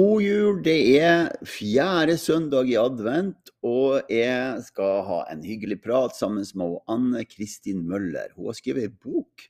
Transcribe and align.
God 0.00 0.22
jul. 0.22 0.60
Det 0.64 0.78
er 0.96 1.26
fjerde 1.44 2.14
søndag 2.16 2.70
i 2.70 2.76
advent, 2.80 3.50
og 3.66 4.06
jeg 4.08 4.62
skal 4.64 5.02
ha 5.04 5.18
en 5.28 5.42
hyggelig 5.44 5.76
prat 5.84 6.14
sammen 6.16 6.46
med 6.56 6.78
Anne 6.88 7.24
Kristin 7.28 7.82
Møller. 7.88 8.30
Hun 8.36 8.48
har 8.48 8.56
skrevet 8.56 8.86
en 8.86 8.94
bok 9.02 9.44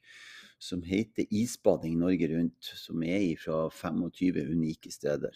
som 0.59 0.83
heter 0.83 1.29
'Isbading 1.31 2.01
Norge 2.01 2.27
rundt', 2.33 2.73
som 2.75 3.03
er 3.03 3.37
fra 3.39 3.69
25 3.71 4.41
unike 4.51 4.91
steder. 4.91 5.31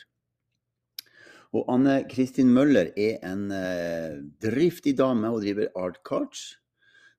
Og 1.52 1.68
Anne 1.68 2.08
Kristin 2.10 2.50
Møller 2.50 2.90
er 2.96 3.22
en 3.22 3.52
eh, 3.52 4.18
driftig 4.42 4.96
dame 4.98 5.30
og 5.30 5.44
driver 5.44 5.68
Art 5.76 6.00
Cards, 6.02 6.56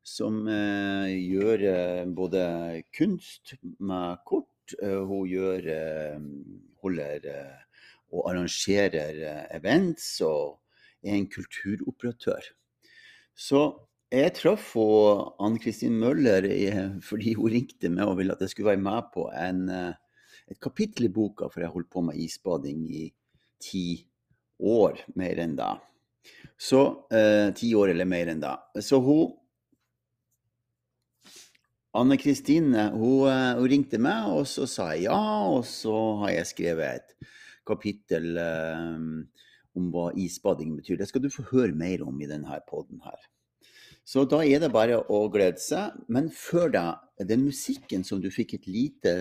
som 0.04 0.48
eh, 0.48 1.16
gjør 1.16 1.64
eh, 1.64 2.06
både 2.12 2.84
kunst 2.98 3.56
med 3.80 4.18
kort 4.26 4.50
Eh, 4.82 5.02
hun 5.06 5.28
gjør 5.30 5.68
eh, 5.70 6.22
holder 6.82 7.28
eh, 7.30 7.65
og 8.14 8.30
arrangerer 8.32 9.48
events 9.56 10.20
og 10.26 10.62
er 11.06 11.18
en 11.18 11.28
kulturoperatør. 11.30 12.52
Så 13.36 13.62
jeg 14.14 14.34
traff 14.38 14.74
Ann 14.78 15.58
Kristin 15.60 15.98
Møller 16.00 16.46
fordi 17.04 17.34
hun 17.36 17.52
ringte 17.52 17.92
meg 17.92 18.08
og 18.08 18.20
ville 18.22 18.36
at 18.36 18.44
jeg 18.46 18.54
skulle 18.54 18.72
være 18.74 18.86
med 18.86 19.10
på 19.14 19.28
en, 19.34 19.66
et 20.48 20.60
kapittel 20.62 21.10
i 21.10 21.14
boka, 21.14 21.50
for 21.50 21.66
jeg 21.66 21.74
holdt 21.74 21.92
på 21.92 22.06
med 22.06 22.22
isbading 22.22 22.86
i 22.88 23.10
ti 23.62 23.88
år, 24.60 25.02
mer 25.20 25.42
enn 25.44 25.56
da. 25.58 25.74
Så 26.58 26.82
eh, 27.14 27.52
ti 27.58 27.74
år 27.76 27.92
eller 27.94 28.08
mer 28.10 28.32
enn 28.32 28.44
da. 28.44 28.56
Så 28.82 29.02
hun 29.04 29.34
Anne 31.96 32.18
Kristine 32.20 32.90
hun, 32.92 33.28
eh, 33.32 33.54
hun, 33.56 33.70
ringte 33.72 34.00
meg, 34.02 34.32
og 34.32 34.48
så 34.50 34.68
sa 34.70 34.92
jeg 34.94 35.08
ja. 35.10 35.20
Og 35.52 35.66
så 35.68 35.96
har 36.24 36.36
jeg 36.38 36.52
skrevet 36.52 37.02
et 37.02 37.34
kapittel 37.68 38.36
um, 38.40 39.24
om 39.76 39.90
hva 39.94 40.10
isbading 40.20 40.76
betyr. 40.80 41.00
Det 41.00 41.10
skal 41.10 41.24
du 41.26 41.32
få 41.34 41.48
høre 41.52 41.76
mer 41.76 42.04
om 42.06 42.20
i 42.22 42.30
denne 42.30 42.60
poden 42.70 43.02
her. 43.06 43.20
Så 44.06 44.24
da 44.30 44.44
er 44.46 44.62
det 44.62 44.70
bare 44.74 45.02
å 45.10 45.26
glede 45.34 45.62
seg. 45.62 45.98
Men 46.08 46.30
før 46.30 46.70
da, 46.74 46.86
den 47.20 47.48
musikken 47.48 48.06
som 48.06 48.22
du 48.22 48.30
fikk 48.34 48.56
et 48.60 48.70
lite 48.70 49.16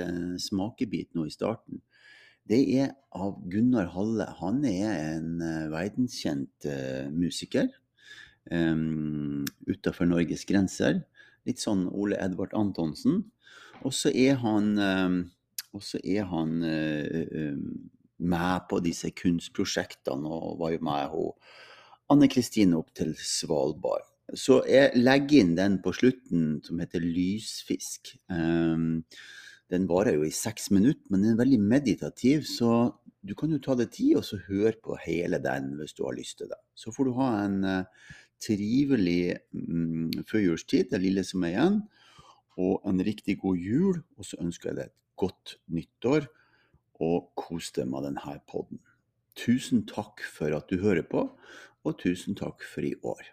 smakebit 0.45 1.15
nå 1.17 1.27
i 1.29 1.35
starten, 1.35 1.81
det 2.45 2.61
er 2.77 2.93
av 3.17 3.39
Gunnar 3.49 3.89
Halle. 3.95 4.29
Han 4.43 4.61
er 4.69 4.91
en 5.17 5.39
uh, 5.41 5.73
verdenskjent 5.73 6.69
musiker 7.17 7.71
um, 8.51 9.45
utafor 9.67 10.09
Norges 10.11 10.45
grenser. 10.49 11.01
Litt 11.49 11.61
sånn 11.61 11.87
Ole 11.93 12.19
Edvard 12.21 12.53
Antonsen. 12.57 13.23
Og 13.85 13.93
så 13.93 14.13
er 14.15 14.39
han, 14.41 14.75
um, 14.79 15.19
er 16.01 16.29
han 16.31 16.63
eh, 16.65 17.25
eh, 17.25 17.59
med 18.19 18.67
på 18.71 18.81
disse 18.85 19.11
kunstprosjektene 19.17 20.31
og 20.31 20.59
var 20.61 20.75
jo 20.75 20.83
med 20.87 21.15
hun 21.15 21.33
Anne 22.13 22.29
Kristine 22.29 22.77
opp 22.77 22.93
til 22.97 23.15
Svalbard. 23.17 24.05
Så 24.37 24.61
jeg 24.69 24.97
legger 24.97 25.43
inn 25.43 25.55
den 25.57 25.79
på 25.85 25.93
slutten 25.97 26.59
som 26.65 26.81
heter 26.81 27.03
Lysfisk. 27.05 28.15
Um, 28.33 29.05
den 29.73 29.87
varer 29.89 30.19
jo 30.19 30.27
i 30.27 30.35
seks 30.35 30.71
minutter, 30.73 31.05
men 31.11 31.25
den 31.25 31.35
er 31.35 31.41
veldig 31.41 31.61
meditativ. 31.61 32.45
Så 32.49 32.69
du 33.25 33.35
kan 33.39 33.53
jo 33.53 33.61
ta 33.63 33.77
deg 33.79 33.93
tid 33.93 34.21
og 34.21 34.27
så 34.29 34.41
høre 34.47 34.77
på 34.85 34.99
hele 35.05 35.41
den 35.45 35.73
hvis 35.79 35.97
du 35.97 36.05
har 36.07 36.17
lyst 36.17 36.41
til 36.41 36.53
det. 36.53 36.61
Så 36.77 36.93
får 36.93 37.09
du 37.09 37.17
ha 37.19 37.31
en 37.43 37.59
uh, 37.65 38.13
trivelig 38.45 39.37
um, 39.57 40.11
førjulstid, 40.29 40.91
det 40.93 41.03
lille 41.03 41.25
som 41.27 41.45
er 41.45 41.55
igjen, 41.55 41.83
og 42.61 42.85
en 42.89 43.05
riktig 43.05 43.39
god 43.43 43.61
jul. 43.61 44.01
Og 44.17 44.29
så 44.29 44.41
ønsker 44.45 44.73
jeg 44.73 44.81
deg 44.81 44.93
et 44.93 44.99
godt 45.21 45.59
nyttår, 45.73 46.29
og 47.03 47.31
kos 47.39 47.71
deg 47.77 47.89
med 47.91 48.07
denne 48.09 48.37
podden. 48.51 48.81
Tusen 49.39 49.83
takk 49.91 50.23
for 50.31 50.55
at 50.55 50.69
du 50.71 50.79
hører 50.83 51.07
på, 51.07 51.27
og 51.85 51.97
tusen 52.01 52.37
takk 52.39 52.63
for 52.67 52.87
i 52.87 52.95
år. 53.03 53.25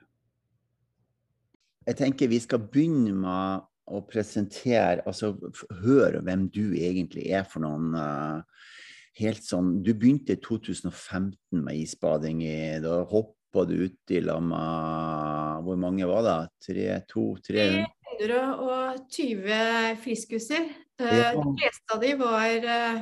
Jeg 1.88 1.98
tenker 1.98 2.30
vi 2.30 2.40
skal 2.42 2.62
begynne 2.62 3.14
med 3.18 3.68
å 3.92 4.02
presentere, 4.08 5.02
altså 5.06 5.34
høre 5.82 6.22
hvem 6.24 6.48
du 6.54 6.74
egentlig 6.78 7.28
er 7.34 7.46
for 7.50 7.64
noen. 7.66 7.94
Uh, 7.98 8.72
helt 9.20 9.44
sånn, 9.44 9.82
Du 9.84 9.92
begynte 9.94 10.38
i 10.38 10.42
2015 10.42 11.36
med 11.52 11.82
isbading. 11.82 12.44
i, 12.46 12.80
Da 12.82 13.02
hopp, 13.10 13.36
hoppa 13.52 13.66
du 13.68 13.86
uti 13.86 14.22
lag 14.22 14.42
med 14.44 15.64
Hvor 15.64 15.76
mange 15.76 16.06
var 16.06 16.24
det? 16.24 16.50
Tre, 16.66 17.02
to, 17.08 17.36
300? 17.48 17.88
320 18.22 19.98
friskuser. 20.04 20.70
Eh, 21.00 21.18
ja. 21.18 21.32
De 21.34 21.56
fleste 21.58 21.96
av 21.96 22.02
de 22.02 22.12
var 22.20 22.68
eh, 22.76 23.02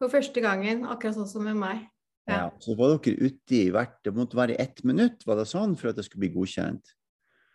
for 0.00 0.12
første 0.12 0.42
gangen, 0.42 0.86
akkurat 0.88 1.18
sånn 1.18 1.28
som 1.28 1.44
med 1.44 1.58
meg. 1.60 1.84
Ja. 2.28 2.46
ja. 2.46 2.48
Så 2.62 2.76
var 2.78 2.96
dere 2.96 3.28
ute 3.30 3.56
i 3.56 3.70
hvert 3.74 3.96
Det 4.04 4.12
måtte 4.14 4.38
være 4.38 4.58
ett 4.60 4.82
minutt, 4.86 5.24
var 5.26 5.40
det 5.40 5.48
sånn, 5.50 5.76
for 5.78 5.90
at 5.90 5.98
det 5.98 6.06
skulle 6.06 6.26
bli 6.26 6.34
godkjent? 6.36 6.92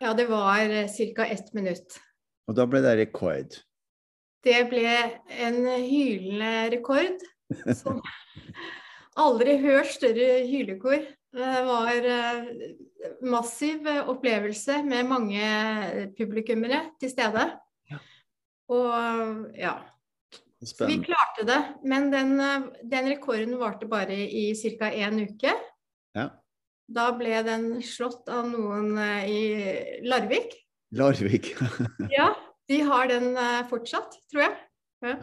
Ja, 0.02 0.12
det 0.16 0.26
var 0.28 0.60
eh, 0.60 0.90
ca. 1.16 1.26
ett 1.26 1.52
minutt. 1.56 1.98
Og 2.46 2.58
da 2.58 2.66
ble 2.68 2.82
det 2.84 2.96
rekord? 3.00 3.56
Det 4.46 4.58
ble 4.70 4.90
en 5.42 5.62
hylende 5.82 6.52
rekord. 6.76 7.24
Som 7.74 8.02
aldri 9.26 9.56
hørt 9.62 9.90
større 9.96 10.44
hylekor. 10.46 11.06
Det 11.36 11.56
var 11.66 12.10
eh, 12.12 12.46
massiv 13.26 13.88
opplevelse 14.06 14.82
med 14.86 15.08
mange 15.08 15.50
publikummere 16.18 16.84
til 17.00 17.12
stede. 17.12 17.48
Ja. 17.90 18.00
Og 18.76 19.46
ja. 19.58 19.76
Så 20.66 20.88
vi 20.88 20.98
klarte 21.04 21.46
det. 21.46 21.60
Men 21.86 22.10
den, 22.10 22.34
den 22.90 23.08
rekorden 23.12 23.54
varte 23.60 23.86
bare 23.86 24.16
i 24.16 24.50
ca. 24.78 24.90
én 24.90 25.22
uke. 25.22 25.54
Ja. 26.16 26.30
Da 26.86 27.10
ble 27.18 27.42
den 27.46 27.66
slått 27.82 28.28
av 28.30 28.46
noen 28.50 28.94
eh, 29.02 29.26
i 29.26 30.06
Larvik. 30.06 30.54
Larvik. 30.94 31.54
ja. 32.16 32.30
De 32.66 32.80
har 32.82 33.10
den 33.10 33.32
eh, 33.38 33.62
fortsatt, 33.70 34.18
tror 34.30 34.46
jeg. 34.46 34.56
Ja. 35.06 35.16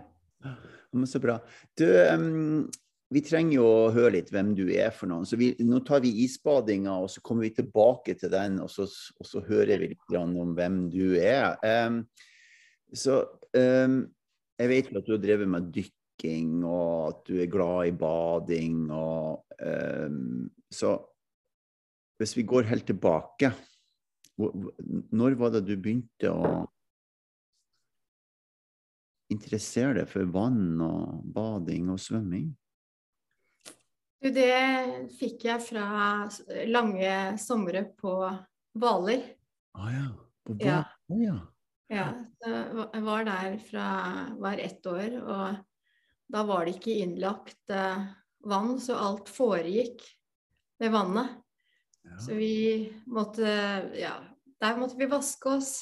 Men 0.93 1.09
så 1.09 1.19
bra. 1.23 1.37
Du, 1.79 1.85
um, 1.87 2.67
vi 3.13 3.23
trenger 3.25 3.57
jo 3.57 3.67
å 3.67 3.93
høre 3.95 4.17
litt 4.17 4.31
hvem 4.33 4.51
du 4.57 4.65
er 4.75 4.91
for 4.95 5.09
noen. 5.11 5.25
Så 5.27 5.39
vi, 5.39 5.53
nå 5.63 5.79
tar 5.87 6.03
vi 6.03 6.11
isbadinga, 6.25 6.97
og 7.03 7.09
så 7.11 7.23
kommer 7.25 7.47
vi 7.47 7.53
tilbake 7.57 8.15
til 8.19 8.31
den, 8.33 8.59
og 8.63 8.69
så, 8.71 8.85
og 8.87 9.27
så 9.27 9.43
hører 9.47 9.81
vi 9.81 9.93
litt 9.93 10.17
om 10.19 10.53
hvem 10.57 10.83
du 10.93 11.15
er. 11.19 11.55
Um, 11.63 12.03
så 12.93 13.23
um, 13.55 14.03
jeg 14.59 14.69
vet 14.69 14.89
jo 14.91 14.99
at 14.99 15.07
du 15.07 15.15
har 15.15 15.21
drevet 15.23 15.49
med 15.49 15.69
dykking, 15.73 16.63
og 16.67 17.07
at 17.09 17.21
du 17.27 17.37
er 17.41 17.51
glad 17.51 17.89
i 17.89 17.95
bading. 17.97 18.79
Og, 18.93 19.43
um, 19.59 20.49
så 20.71 20.95
hvis 22.21 22.37
vi 22.37 22.45
går 22.47 22.69
helt 22.69 22.85
tilbake, 22.87 23.53
når 25.13 25.37
var 25.37 25.53
det 25.53 25.65
du 25.67 25.75
begynte 25.77 26.31
å 26.31 26.63
interessere 29.33 30.01
deg 30.01 30.09
for 30.09 30.29
vann 30.33 30.81
og 30.81 31.23
bading 31.33 31.91
og 31.93 32.01
svømming? 32.01 32.51
Det 34.23 35.09
fikk 35.17 35.49
jeg 35.49 35.59
fra 35.65 35.87
lange 36.69 37.15
somre 37.43 37.83
på 37.99 38.13
Hvaler. 38.79 39.25
Ah, 39.75 39.89
ja. 39.91 40.05
På 40.47 40.55
Hvaler, 40.55 41.19
ja. 41.19 41.39
Ja. 41.93 42.09
Jeg 42.43 43.03
var 43.05 43.27
der 43.27 43.55
fra 43.63 43.87
var 44.41 44.59
ett 44.59 44.85
år, 44.89 45.15
og 45.21 46.33
da 46.33 46.43
var 46.47 46.65
det 46.65 46.77
ikke 46.77 46.97
innlagt 47.03 47.71
eh, 47.71 48.05
vann, 48.49 48.75
så 48.81 48.97
alt 48.97 49.29
foregikk 49.31 50.01
ved 50.81 50.93
vannet. 50.95 51.39
Ja. 52.03 52.19
Så 52.19 52.35
vi 52.35 52.91
måtte 53.05 53.47
Ja, 53.95 54.17
der 54.59 54.79
måtte 54.79 54.99
vi 54.99 55.07
vaske 55.07 55.53
oss 55.57 55.75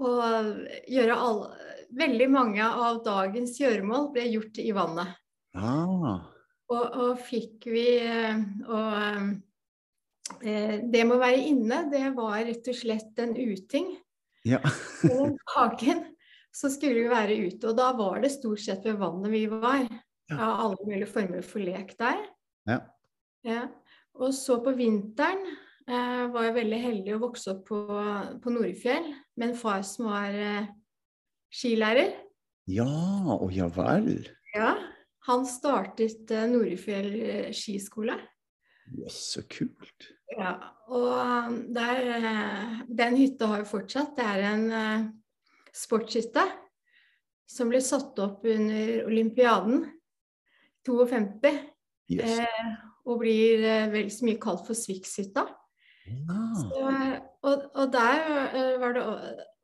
og 0.00 0.64
gjøre 0.90 1.18
alle 1.18 1.68
Veldig 1.90 2.26
mange 2.30 2.62
av 2.62 3.00
dagens 3.02 3.56
gjøremål 3.58 4.12
ble 4.14 4.28
gjort 4.30 4.60
i 4.62 4.68
vannet. 4.70 5.08
Ah. 5.58 6.20
Og, 6.70 6.84
og 6.86 7.16
fikk 7.26 7.66
vi 7.66 7.82
eh, 7.98 8.38
Og 8.70 10.44
eh, 10.46 10.76
det 10.86 11.02
med 11.02 11.16
å 11.16 11.18
være 11.18 11.40
inne, 11.50 11.80
det 11.90 12.04
var 12.14 12.38
rett 12.46 12.70
og 12.70 12.78
slett 12.78 13.18
en 13.18 13.34
uting. 13.34 13.90
Ja. 14.48 14.60
og 15.10 15.36
hagen 15.54 16.04
så 16.54 16.70
skulle 16.72 17.04
vi 17.04 17.10
være 17.10 17.36
ute. 17.46 17.70
Og 17.70 17.76
da 17.78 17.90
var 17.98 18.22
det 18.24 18.32
stort 18.34 18.62
sett 18.62 18.86
ved 18.86 18.98
vannet 19.00 19.32
vi 19.34 19.44
var. 19.50 19.84
Ja, 20.30 20.46
alle 20.62 20.78
mulige 20.86 21.10
former 21.10 21.42
for 21.46 21.62
lek 21.62 21.96
der. 21.98 22.22
Ja. 22.70 22.78
ja. 23.46 23.64
Og 24.20 24.34
så 24.34 24.60
på 24.62 24.74
vinteren 24.78 25.42
eh, 25.88 26.26
var 26.30 26.48
jeg 26.48 26.56
veldig 26.58 26.80
heldig 26.84 27.16
å 27.16 27.22
vokse 27.24 27.54
opp 27.54 27.64
på, 27.70 27.80
på 28.42 28.54
Nordfjell 28.54 29.10
med 29.38 29.50
en 29.50 29.58
far 29.58 29.82
som 29.86 30.10
var 30.10 30.34
eh, 30.34 30.70
skilærer. 31.50 32.14
Ja, 32.70 32.86
og 33.34 33.50
ja 33.54 33.66
vel. 33.74 34.28
Ja, 34.54 34.74
han 35.26 35.46
startet 35.48 36.30
eh, 36.34 36.46
Norefjell 36.50 37.10
uh, 37.18 37.48
skiskole. 37.54 38.16
Yes, 38.98 39.18
så 39.36 39.44
kult. 39.50 40.10
Ja, 40.34 40.54
og 40.90 41.06
um, 41.14 41.60
der, 41.74 42.00
uh, 42.18 42.80
den 42.86 43.18
hytta 43.18 43.50
har 43.50 43.62
jo 43.62 43.70
fortsatt. 43.70 44.16
Det 44.18 44.26
er 44.26 44.46
en 44.50 44.66
uh, 44.70 45.08
sportshytte 45.74 46.44
som 47.50 47.70
ble 47.70 47.80
satt 47.82 48.18
opp 48.22 48.44
under 48.46 49.06
olympiaden 49.08 49.84
52. 50.86 51.50
Yes. 52.10 52.38
eh, 52.40 52.70
og 53.06 53.22
blir 53.22 53.64
eh, 53.66 53.88
vel 53.92 54.10
så 54.12 54.26
mye 54.26 54.40
kalt 54.42 54.66
for 54.66 54.78
Svikshytta. 54.78 55.46
Ja. 56.10 56.36
Så, 56.58 56.84
og, 57.46 57.64
og 57.74 57.92
der 57.94 58.22
eh, 58.48 58.76
var 58.82 58.94
det 58.96 59.04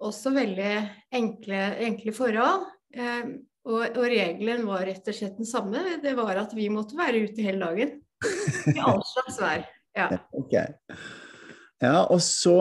også 0.06 0.32
veldig 0.34 0.73
enkle, 1.17 1.62
enkle 1.87 2.14
forhold. 2.17 2.67
Eh, 2.94 3.37
og, 3.67 3.82
og 3.82 4.05
regelen 4.06 4.67
var 4.69 4.84
rett 4.87 5.08
og 5.11 5.17
slett 5.17 5.38
den 5.40 5.49
samme. 5.49 5.99
Det 6.02 6.14
var 6.19 6.38
at 6.43 6.55
vi 6.55 6.69
måtte 6.70 6.99
være 6.99 7.25
ute 7.26 7.46
hele 7.46 7.67
dagen. 7.67 7.96
I 8.75 8.81
all 8.81 9.02
slags 9.06 9.40
vær. 9.43 9.64
Ja. 9.96 10.11
Okay. 10.37 10.75
Ja, 11.82 12.05
og 12.05 12.20
så 12.25 12.56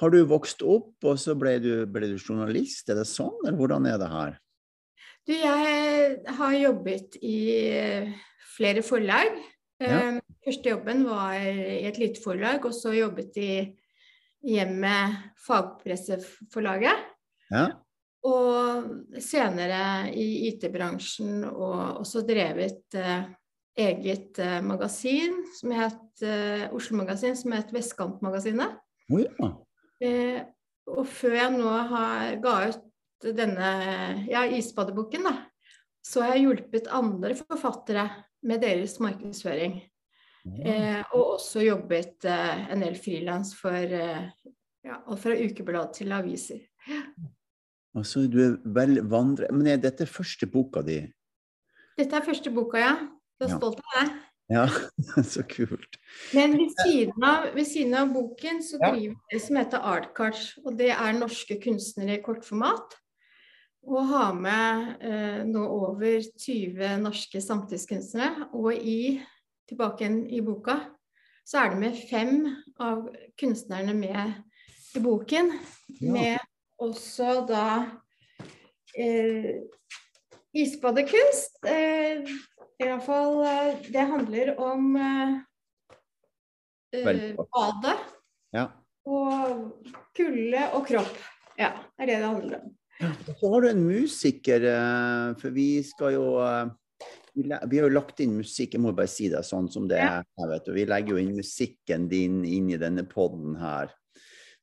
har 0.00 0.10
du 0.10 0.22
vokst 0.26 0.62
opp, 0.66 0.94
og 1.06 1.18
så 1.20 1.34
ble 1.38 1.56
du, 1.62 1.72
ble 1.90 2.08
du 2.10 2.16
journalist, 2.18 2.88
er 2.90 2.98
det 3.00 3.06
sånn, 3.10 3.34
eller 3.44 3.58
hvordan 3.58 3.86
er 3.90 4.00
det 4.02 4.10
her? 4.10 4.36
Du, 5.22 5.32
jeg 5.36 6.34
har 6.38 6.54
jobbet 6.58 7.18
i 7.22 7.38
eh, 7.70 8.08
flere 8.56 8.82
forlag. 8.86 9.36
Ja. 9.82 10.00
Eh, 10.00 10.18
Første 10.42 10.72
jobben 10.72 11.04
var 11.06 11.36
i 11.38 11.84
et 11.86 12.00
lite 12.02 12.18
forlag, 12.18 12.64
og 12.66 12.74
så 12.74 12.90
jobbet 12.96 13.36
i 13.38 13.52
Hjemmet 14.42 15.20
Fagpresseforlaget. 15.38 17.04
Ja, 17.52 17.68
Og 18.26 19.20
senere 19.22 20.10
i 20.18 20.48
IT-bransjen, 20.48 21.44
og 21.46 22.00
også 22.02 22.24
drevet 22.26 22.98
eh, 22.98 23.28
eget 23.78 24.38
eh, 24.42 24.58
magasin 24.64 25.38
som 25.56 25.72
het 25.76 26.24
eh, 26.26 26.66
Oslo-magasin, 26.74 27.36
som 27.38 27.54
het 27.56 27.72
Vestkantmagasinet. 27.72 28.76
Oh, 29.12 29.22
ja. 29.22 29.52
Eh, 30.02 30.40
og 30.92 31.06
før 31.08 31.38
jeg 31.38 31.54
nå 31.54 31.70
har, 31.92 32.34
ga 32.42 32.56
ut 32.72 33.30
denne 33.38 33.70
ja, 34.26 34.42
isbadeboken, 34.50 35.28
da, 35.28 35.36
så 36.02 36.24
har 36.24 36.36
jeg 36.36 36.48
hjulpet 36.48 36.90
andre 36.90 37.36
forfattere 37.38 38.08
med 38.42 38.64
deres 38.64 38.98
markedsføring. 39.02 39.78
Eh, 40.42 41.00
og 41.14 41.36
også 41.36 41.62
jobbet 41.62 42.26
eh, 42.26 42.64
en 42.74 42.82
del 42.82 42.96
frilans 42.98 43.52
for 43.54 43.78
eh, 43.78 44.24
ja, 44.82 44.96
alt 44.98 45.22
fra 45.22 45.36
ukeblad 45.38 45.92
til 45.94 46.10
aviser. 46.12 46.64
Altså, 47.94 48.24
du 48.26 48.40
er 48.42 48.56
vel 48.74 48.98
vandre... 49.06 49.46
Men 49.54 49.68
er 49.70 49.82
dette 49.82 50.08
første 50.10 50.48
boka 50.50 50.82
di? 50.82 50.98
Dette 51.98 52.18
er 52.18 52.26
første 52.26 52.50
boka, 52.50 52.80
ja. 52.80 52.94
Er 53.48 53.58
stolt 53.58 53.80
av 53.82 53.96
det. 53.98 54.06
Ja, 54.52 54.68
så 55.34 55.42
kult. 55.48 55.98
Men 56.34 56.56
ved 56.58 56.72
siden 56.82 57.24
av, 57.24 57.46
ved 57.54 57.66
siden 57.68 57.94
av 57.96 58.10
boken 58.12 58.62
så 58.64 58.80
driver 58.80 59.14
vi 59.14 59.36
det 59.36 59.40
som 59.44 59.58
heter 59.60 59.86
Artcards, 59.92 60.48
og 60.64 60.76
det 60.80 60.90
er 60.92 61.16
norske 61.16 61.56
kunstnere 61.62 62.18
i 62.18 62.24
kortformat. 62.24 62.98
Og 63.82 64.06
har 64.12 64.34
med 64.38 65.02
eh, 65.02 65.40
nå 65.48 65.62
over 65.66 66.20
20 66.38 67.00
norske 67.02 67.40
samtidskunstnere. 67.42 68.50
Og 68.54 68.76
i, 68.76 69.18
tilbake 69.68 70.04
igjen 70.04 70.20
i 70.30 70.38
boka, 70.44 70.76
så 71.42 71.64
er 71.64 71.72
det 71.72 71.80
med 71.80 71.98
fem 72.10 72.36
av 72.78 73.08
kunstnerne 73.40 73.96
med 73.96 74.36
i 74.94 75.02
boken. 75.02 75.50
Ja. 75.98 76.12
Med 76.14 76.46
også 76.82 77.40
da 77.48 77.66
eh, 78.94 79.64
isbadekunst. 80.54 81.58
Eh, 81.66 82.30
I 82.82 82.90
hvert 82.90 83.06
fall 83.06 83.40
eh, 83.46 83.90
Det 83.94 84.04
handler 84.10 84.52
om 84.60 84.92
uh, 84.98 85.34
eh, 86.92 87.34
badet 87.38 87.98
Ja. 88.52 88.68
og 89.06 89.88
kulde 90.16 90.68
og 90.76 90.86
kropp. 90.86 91.16
Ja, 91.58 91.72
det 91.96 92.04
er 92.04 92.10
det 92.10 92.20
det 92.20 92.28
handler 92.28 92.60
om. 92.60 92.70
Så 93.40 93.48
har 93.50 93.62
du 93.62 93.68
en 93.70 93.86
musiker, 93.86 94.62
eh, 94.68 95.34
for 95.40 95.54
vi 95.54 95.82
skal 95.86 96.14
jo 96.18 96.26
eh, 96.44 96.68
vi 97.34 97.48
har 97.78 97.86
jo 97.88 97.94
lagt 97.94 98.20
inn 98.20 98.36
musikk, 98.36 98.74
jeg 98.76 98.82
må 98.84 98.92
bare 98.92 99.08
si 99.08 99.30
det 99.32 99.40
sånn 99.48 99.70
som 99.72 99.86
det 99.88 100.02
er. 100.04 100.20
Ja. 100.36 100.48
vet 100.50 100.66
du. 100.66 100.74
Vi 100.76 100.84
legger 100.84 101.16
jo 101.16 101.22
inn 101.22 101.32
musikken 101.38 102.04
din 102.10 102.42
inn 102.44 102.68
i 102.70 102.80
denne 102.80 103.06
podden 103.08 103.56
her. 103.56 103.94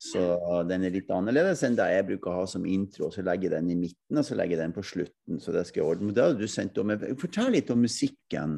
Så 0.00 0.20
den 0.64 0.86
er 0.88 0.94
litt 0.94 1.10
annerledes 1.12 1.60
enn 1.66 1.74
det 1.76 1.90
jeg 1.92 2.06
bruker 2.08 2.32
å 2.32 2.38
ha 2.38 2.44
som 2.48 2.64
intro. 2.64 3.10
Så 3.12 3.20
legger 3.26 3.50
jeg 3.50 3.58
den 3.58 3.74
i 3.74 3.80
midten, 3.82 4.16
og 4.16 4.24
så 4.24 4.36
legger 4.38 4.56
jeg 4.56 4.62
den 4.62 4.76
på 4.76 4.84
slutten. 4.86 5.40
Så 5.42 5.52
det 5.52 5.66
skal 5.68 5.82
jeg 5.82 5.88
ordne. 5.90 6.08
Men 6.08 6.16
det 6.16 6.24
har 6.24 6.38
du 6.38 6.46
sendt 6.48 6.80
om. 6.80 6.92
Fortell 7.20 7.52
litt 7.52 7.72
om 7.74 7.82
musikken. 7.84 8.56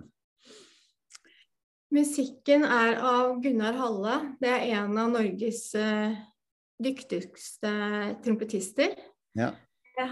Musikken 1.93 2.63
er 2.65 2.95
av 3.05 3.35
Gunnar 3.43 3.75
Halle. 3.77 4.15
Det 4.41 4.49
er 4.49 4.71
en 4.79 4.95
av 5.03 5.11
Norges 5.13 5.67
eh, 5.77 6.15
dyktigste 6.81 7.73
trompetister. 8.25 8.95
Ja. 9.37 9.51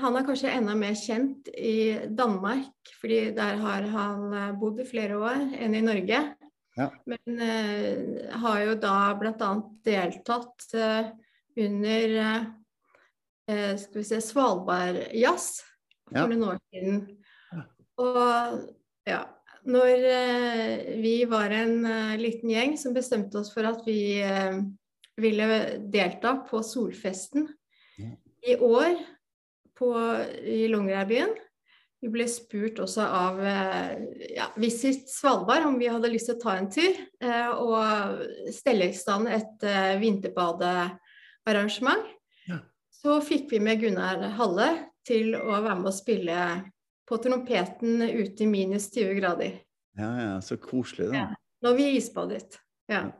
Han 0.03 0.19
er 0.19 0.27
kanskje 0.27 0.53
enda 0.53 0.75
mer 0.77 0.99
kjent 0.99 1.49
i 1.57 2.11
Danmark, 2.13 2.91
fordi 3.01 3.31
der 3.39 3.63
har 3.63 3.87
han 3.95 4.27
eh, 4.35 4.53
bodd 4.61 4.83
i 4.83 4.89
flere 4.91 5.17
år, 5.23 5.47
enn 5.57 5.79
i 5.79 5.87
Norge. 5.87 6.21
Ja. 6.81 6.89
Men 7.05 7.41
eh, 7.45 8.31
har 8.41 8.61
jo 8.65 8.77
da 8.81 8.95
bl.a. 9.21 9.51
deltatt 9.85 10.65
eh, 10.79 11.11
under 11.61 12.15
eh, 12.23 12.47
eh, 13.51 13.75
skal 13.83 14.01
vi 14.01 14.05
se, 14.09 14.21
Svalbardjazz 14.25 15.51
Ja. 16.11 16.25
for 16.25 16.33
noen 16.33 16.47
år 16.49 16.57
siden. 16.73 16.97
Og 18.01 18.65
ja, 19.07 19.21
når 19.69 20.07
eh, 20.09 20.89
vi 21.03 21.15
var 21.31 21.53
en 21.55 21.85
eh, 21.87 22.17
liten 22.19 22.51
gjeng 22.51 22.79
som 22.81 22.97
bestemte 22.97 23.39
oss 23.43 23.53
for 23.55 23.69
at 23.69 23.85
vi 23.87 24.01
ville 25.21 25.49
delta 25.93 26.39
på 26.49 26.63
Solfesten 26.65 27.45
Ja. 28.01 28.15
i 28.49 28.57
år 28.57 28.97
på, 29.77 29.93
i 30.41 30.65
Longyearbyen. 30.73 31.35
Vi 32.01 32.09
ble 32.09 32.25
spurt 32.33 32.79
også 32.81 33.05
av 33.05 33.43
eh, 33.45 33.91
ja, 34.33 34.47
Visit 34.61 35.11
Svalbard 35.13 35.67
om 35.69 35.77
vi 35.81 35.89
hadde 35.93 36.09
lyst 36.09 36.31
til 36.31 36.39
å 36.39 36.41
ta 36.41 36.55
en 36.57 36.71
tur 36.73 36.95
eh, 36.97 37.51
og 37.53 38.23
stelle 38.57 38.89
i 38.89 38.95
stand 38.97 39.29
et 39.29 39.65
eh, 39.69 40.01
vinterbadearrangement. 40.01 42.09
Ja. 42.49 42.59
Så 43.03 43.21
fikk 43.25 43.53
vi 43.53 43.61
med 43.61 43.81
Gunnar 43.85 44.31
Halle 44.39 44.71
til 45.05 45.37
å 45.37 45.59
være 45.59 45.77
med 45.83 45.91
å 45.93 45.97
spille 45.97 46.37
på 47.09 47.17
trompeten 47.21 48.03
ute 48.07 48.43
i 48.47 48.49
minus 48.49 48.89
20 48.95 49.21
grader. 49.21 49.53
Ja, 49.99 50.11
ja, 50.23 50.41
så 50.41 50.57
koselig, 50.63 51.09
da. 51.11 51.15
Ja. 51.19 51.29
Når 51.61 51.75
vi 51.77 51.97
isbadet. 51.99 52.57
Ja. 52.89 53.11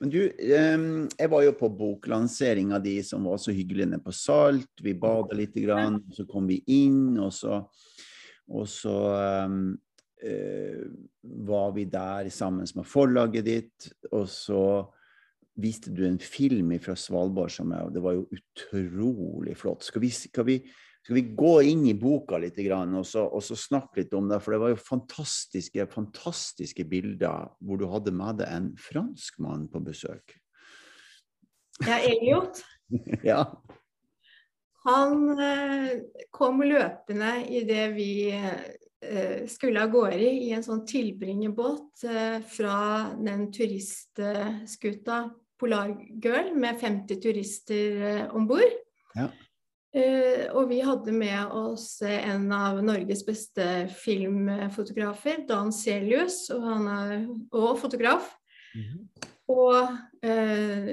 Men 0.00 0.10
du, 0.10 0.18
jeg 0.38 1.30
var 1.30 1.44
jo 1.44 1.52
på 1.56 1.70
boklanseringa 1.78 2.80
di 2.82 2.96
som 3.06 3.24
var 3.28 3.38
så 3.40 3.54
hyggelig 3.54 3.86
nede 3.90 4.02
på 4.04 4.14
Salt. 4.14 4.82
Vi 4.82 4.94
bada 4.98 5.36
litt, 5.36 5.54
grann, 5.54 6.00
så 6.14 6.26
kom 6.28 6.48
vi 6.50 6.60
inn, 6.74 7.18
og 7.20 7.32
så, 7.34 7.60
og 8.50 8.68
så 8.68 8.96
eh, 10.22 10.86
var 11.20 11.74
vi 11.76 11.86
der 11.90 12.30
sammen 12.34 12.68
med 12.76 12.88
forlaget 12.88 13.46
ditt. 13.46 13.90
Og 14.10 14.28
så 14.30 14.64
viste 15.60 15.92
du 15.94 16.04
en 16.06 16.20
film 16.22 16.72
fra 16.82 16.96
Svalbard 16.96 17.52
som 17.52 17.72
er, 17.76 17.90
det 17.92 18.02
var 18.04 18.16
jo 18.16 18.28
utrolig 18.34 19.56
flott. 19.58 19.84
Skal 19.86 20.04
vi, 20.04 20.12
skal 20.14 20.46
vi, 20.48 20.60
skal 21.00 21.16
vi 21.16 21.22
gå 21.36 21.54
inn 21.70 21.86
i 21.88 21.94
boka 21.96 22.38
litt 22.40 22.58
og, 22.60 23.06
så, 23.08 23.24
og 23.24 23.42
så 23.42 23.56
snakke 23.56 24.02
litt 24.02 24.12
om 24.16 24.28
det? 24.28 24.40
For 24.44 24.54
det 24.54 24.60
var 24.62 24.74
jo 24.74 24.82
fantastiske, 24.84 25.86
fantastiske 25.94 26.84
bilder 26.88 27.48
hvor 27.58 27.80
du 27.80 27.86
hadde 27.88 28.12
med 28.12 28.42
deg 28.42 28.52
en 28.52 28.70
franskmann 28.76 29.68
på 29.72 29.80
besøk. 29.86 30.36
ja, 31.86 31.98
Elliot. 32.04 32.60
ja. 33.30 33.44
Han 34.84 35.40
eh, 35.40 35.90
kom 36.32 36.62
løpende 36.64 37.34
idet 37.52 37.90
vi 37.96 38.12
eh, 38.32 39.44
skulle 39.48 39.84
av 39.84 39.92
gårde 39.92 40.20
i 40.24 40.52
en 40.56 40.64
sånn 40.64 40.86
tilbringerbåt 40.88 42.04
eh, 42.08 42.40
fra 42.48 42.78
den 43.20 43.48
turistskuta 43.52 45.22
Polar 45.60 45.92
Girl 46.24 46.54
med 46.56 46.80
50 46.80 47.20
turister 47.20 48.04
eh, 48.08 48.24
om 48.36 48.48
bord. 48.48 48.80
Ja. 49.16 49.28
Eh, 49.90 50.46
og 50.54 50.68
vi 50.70 50.78
hadde 50.86 51.12
med 51.14 51.50
oss 51.50 51.98
en 52.06 52.44
av 52.54 52.78
Norges 52.84 53.24
beste 53.26 53.64
filmfotografer, 53.98 55.42
Dan 55.48 55.72
Celius, 55.74 56.44
og 56.54 56.62
han 56.62 56.86
er 56.92 57.16
også 57.50 57.80
fotograf. 57.86 58.28
Og 59.50 59.74
uh, 60.22 60.90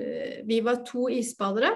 vi 0.49 0.57
var 0.65 0.81
to 0.87 1.05
isbadere. 1.13 1.75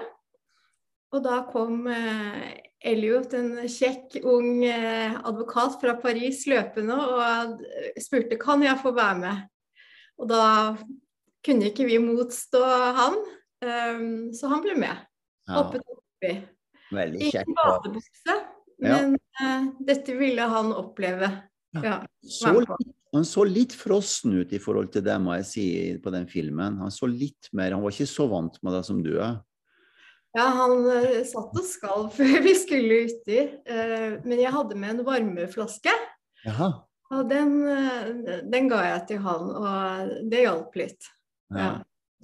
Og 1.14 1.22
da 1.22 1.36
kom 1.46 1.84
uh, 1.86 2.48
Elliot, 2.82 3.36
en 3.38 3.52
kjekk, 3.70 4.16
ung 4.26 4.64
advokat 4.66 5.76
fra 5.78 5.94
Paris, 6.02 6.40
løpende 6.50 6.96
og 6.96 7.62
spurte 8.02 8.40
kan 8.40 8.64
jeg 8.66 8.80
få 8.82 8.90
være 8.96 9.20
med. 9.20 9.44
Og 10.18 10.26
da 10.32 10.42
kunne 11.46 11.70
ikke 11.70 11.86
vi 11.86 12.00
motstå 12.02 12.64
han, 12.98 13.20
um, 13.62 14.10
så 14.34 14.50
han 14.50 14.66
ble 14.66 14.74
med. 14.82 15.06
ja. 15.46 15.62
Oppe, 15.62 15.78
oppi. 15.86 16.34
Veldig 16.92 17.28
Ikke 17.28 17.44
badebukse, 17.56 18.34
men 18.82 19.14
eh, 19.40 19.68
dette 19.88 20.16
ville 20.18 20.44
han 20.52 20.72
oppleve. 20.76 21.28
Ja. 21.82 22.02
Så 22.20 22.52
litt, 22.60 22.90
han 23.14 23.24
så 23.24 23.44
litt 23.48 23.72
frossen 23.76 24.34
ut 24.42 24.52
i 24.52 24.60
forhold 24.60 24.90
til 24.92 25.04
det, 25.06 25.14
må 25.24 25.36
jeg 25.38 25.46
si, 25.48 25.64
på 26.04 26.12
den 26.12 26.26
filmen. 26.28 26.76
Han 26.82 26.92
så 26.92 27.08
litt 27.08 27.48
mer, 27.56 27.72
han 27.72 27.82
var 27.84 27.94
ikke 27.94 28.08
så 28.10 28.26
vant 28.28 28.58
med 28.62 28.76
det 28.76 28.82
som 28.88 29.00
du 29.04 29.14
er. 29.16 29.38
Ja, 30.36 30.46
han 30.56 30.86
eh, 30.92 31.20
satt 31.28 31.52
og 31.60 31.66
skalv 31.68 32.10
før 32.18 32.38
vi 32.44 32.54
skulle 32.60 33.02
uti. 33.08 33.40
eh, 33.66 34.18
men 34.24 34.38
jeg 34.40 34.52
hadde 34.52 34.76
med 34.80 34.98
en 34.98 35.04
varmeflaske. 35.08 35.92
Jaha. 36.46 36.70
Og 37.12 37.26
den, 37.28 37.58
den 38.48 38.68
ga 38.72 38.78
jeg 38.86 39.00
til 39.10 39.18
han, 39.20 39.50
og 39.60 40.12
det 40.32 40.46
hjalp 40.46 40.76
litt. 40.80 41.08
Ja. 41.52 41.74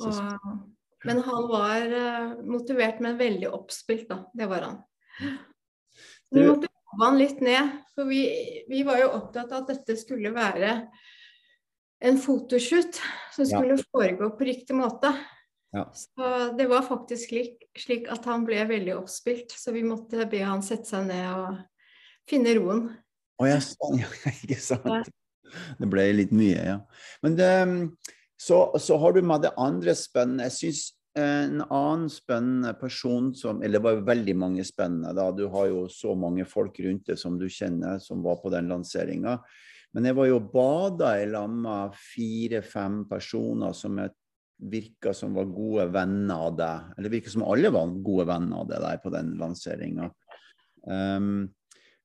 så- 0.01 0.15
Og, 0.17 0.63
men 1.07 1.21
han 1.23 1.49
var 1.51 1.93
eh, 2.01 2.33
motivert, 2.49 3.01
men 3.05 3.19
veldig 3.21 3.51
oppspilt, 3.55 4.09
da. 4.11 4.23
Det 4.35 4.49
var 4.51 4.67
han. 4.67 4.81
Vi 6.31 6.43
måtte 6.45 6.69
jobbe 6.69 7.05
han 7.05 7.19
litt 7.21 7.41
ned, 7.45 7.71
for 7.95 8.09
vi, 8.11 8.23
vi 8.69 8.83
var 8.87 8.99
jo 9.03 9.13
opptatt 9.21 9.53
av 9.53 9.63
at 9.63 9.73
dette 9.75 9.97
skulle 10.01 10.33
være 10.35 10.73
en 12.05 12.19
fotoshoot 12.21 13.01
som 13.35 13.45
Ja. 13.47 13.59
skulle 13.59 13.79
foregå 13.91 14.31
på 14.39 14.47
riktig 14.47 14.77
måte. 14.77 15.13
Ja. 15.73 15.87
Så 15.93 16.57
det 16.57 16.67
var 16.71 16.83
faktisk 16.87 17.29
slik, 17.29 17.65
slik 17.79 18.09
at 18.13 18.25
han 18.25 18.45
ble 18.49 18.63
veldig 18.69 18.95
oppspilt, 18.97 19.53
så 19.53 19.73
vi 19.75 19.83
måtte 19.85 20.27
be 20.31 20.41
han 20.45 20.63
sette 20.65 20.89
seg 20.89 21.09
ned 21.11 21.27
og 21.35 21.59
finne 22.29 22.55
roen. 22.59 22.85
Å 23.39 23.49
ja, 23.49 23.59
sånn, 23.63 24.01
ja, 24.01 24.09
ikke 24.43 24.61
sant. 24.61 25.11
Det 25.79 25.89
ble 25.89 26.07
litt 26.13 26.33
mye, 26.37 26.61
ja. 26.75 26.79
Men 27.25 27.37
det, 27.39 27.51
så, 28.39 28.61
så 28.79 28.99
har 29.03 29.17
du 29.17 29.23
med 29.27 29.43
det 29.43 29.55
andre 29.59 29.95
spennende. 29.99 30.47
Jeg 30.47 30.57
syns 30.59 30.83
en 31.19 31.63
annen 31.65 32.07
spennende 32.13 32.71
person 32.79 33.33
som 33.35 33.63
Eller 33.63 33.81
det 33.81 33.85
var 33.85 33.97
jo 33.97 34.05
veldig 34.07 34.35
mange 34.39 34.65
spennende, 34.67 35.15
da. 35.17 35.31
Du 35.35 35.49
har 35.51 35.67
jo 35.71 35.89
så 35.91 36.15
mange 36.15 36.47
folk 36.47 36.79
rundt 36.85 37.09
deg 37.11 37.19
som 37.19 37.39
du 37.41 37.49
kjenner, 37.51 37.99
som 38.03 38.23
var 38.23 38.39
på 38.43 38.53
den 38.55 38.71
lanseringa. 38.71 39.39
Men 39.97 40.07
jeg 40.07 40.19
var 40.19 40.29
jo 40.29 40.39
bada 40.53 41.15
i 41.19 41.27
lag 41.27 41.51
med 41.51 41.97
fire-fem 41.97 43.03
personer 43.11 43.75
som 43.75 43.99
jeg 43.99 44.15
virka 44.59 45.13
som 45.15 45.35
var 45.39 45.51
gode 45.55 45.87
venner 45.95 46.47
av 46.49 46.57
deg. 46.59 46.95
Eller 46.99 47.15
virka 47.15 47.33
som 47.33 47.47
alle 47.47 47.71
var 47.75 47.95
gode 48.05 48.27
venner 48.29 48.63
av 48.63 48.71
deg 48.71 48.83
der 48.85 49.03
på 49.03 49.13
den 49.15 49.35
lanseringa. 49.41 50.09
Um, 50.89 51.49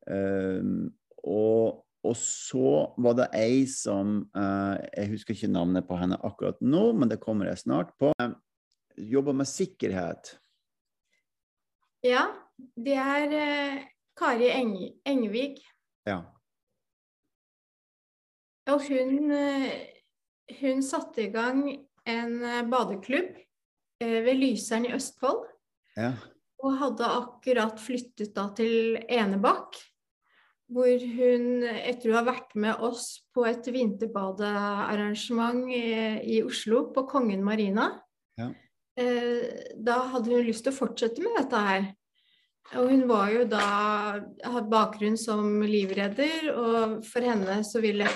um, 0.10 0.78
og, 1.24 1.84
og 2.04 2.16
så 2.20 2.94
var 3.00 3.16
det 3.18 3.30
ei 3.38 3.64
som 3.70 4.18
eh, 4.36 4.76
Jeg 4.98 5.12
husker 5.14 5.38
ikke 5.38 5.52
navnet 5.54 5.88
på 5.88 5.98
henne 6.00 6.20
akkurat 6.20 6.60
nå, 6.62 6.90
men 6.98 7.12
det 7.12 7.22
kommer 7.24 7.48
jeg 7.48 7.64
snart 7.64 7.94
på. 8.00 8.12
Uh, 8.20 8.36
Jobba 8.98 9.34
med 9.34 9.48
sikkerhet. 9.50 10.36
Ja, 12.06 12.28
det 12.76 12.98
er 13.00 13.32
eh, 13.38 13.86
Kari 14.20 14.52
Eng 14.54 14.76
Engvig. 15.08 15.64
Ja. 16.06 16.20
Og 18.70 18.84
hun, 18.88 19.32
eh, 19.32 19.72
hun 20.60 20.84
satte 20.86 21.26
i 21.26 21.32
gang 21.34 21.66
en 22.06 22.36
eh, 22.44 22.62
badeklubb 22.70 23.34
eh, 24.04 24.20
ved 24.26 24.38
Lyseren 24.40 24.86
i 24.88 24.94
Østfold. 24.96 25.48
ja. 25.98 26.14
Og 26.64 26.78
hadde 26.80 27.04
akkurat 27.04 27.80
flyttet 27.82 28.30
da 28.38 28.46
til 28.56 28.96
Enebakk. 29.12 29.76
Hvor 30.74 31.04
hun, 31.18 31.64
etter 31.64 32.10
å 32.10 32.18
ha 32.18 32.24
vært 32.26 32.56
med 32.58 32.82
oss 32.82 33.20
på 33.36 33.44
et 33.46 33.68
vinterbadearrangement 33.70 35.68
i, 35.70 35.84
i 36.38 36.40
Oslo, 36.46 36.88
på 36.96 37.06
Kongen 37.10 37.44
Marina, 37.46 37.92
Ja. 38.40 38.48
eh, 38.98 39.70
da 39.78 40.00
hadde 40.14 40.32
hun 40.34 40.48
lyst 40.48 40.64
til 40.66 40.74
å 40.74 40.80
fortsette 40.80 41.22
med 41.22 41.36
dette 41.38 41.60
her. 41.68 41.86
Og 42.80 42.90
hun 42.90 43.04
var 43.10 43.30
jo 43.30 43.44
da 43.46 43.64
hadde 44.42 44.70
bakgrunn 44.72 45.18
som 45.20 45.62
livredder, 45.62 46.50
og 46.56 47.04
for 47.06 47.22
henne 47.22 47.60
så 47.68 47.82
ville 47.84 48.08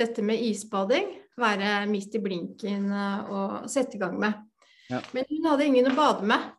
dette 0.00 0.22
med 0.24 0.42
isbading 0.42 1.14
være 1.40 1.86
midt 1.88 2.14
i 2.18 2.22
blinken 2.24 2.90
eh, 2.92 3.30
å 3.30 3.68
sette 3.70 3.96
i 3.96 4.02
gang 4.02 4.18
med. 4.20 4.34
Ja. 4.90 5.00
Men 5.14 5.24
hun 5.30 5.46
hadde 5.46 5.68
ingen 5.70 5.88
å 5.92 5.96
bade 5.96 6.26
med. 6.26 6.50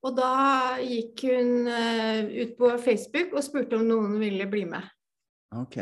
Og 0.00 0.16
da 0.16 0.32
gikk 0.80 1.26
hun 1.28 1.68
eh, 1.68 2.30
ut 2.40 2.54
på 2.56 2.72
Facebook 2.80 3.34
og 3.36 3.44
spurte 3.44 3.76
om 3.76 3.84
noen 3.88 4.16
ville 4.22 4.46
bli 4.48 4.64
med. 4.68 4.86
OK. 5.56 5.76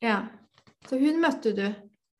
Ja. 0.00 0.22
Så 0.88 0.96
hun 1.00 1.20
møtte 1.20 1.52
du 1.52 1.66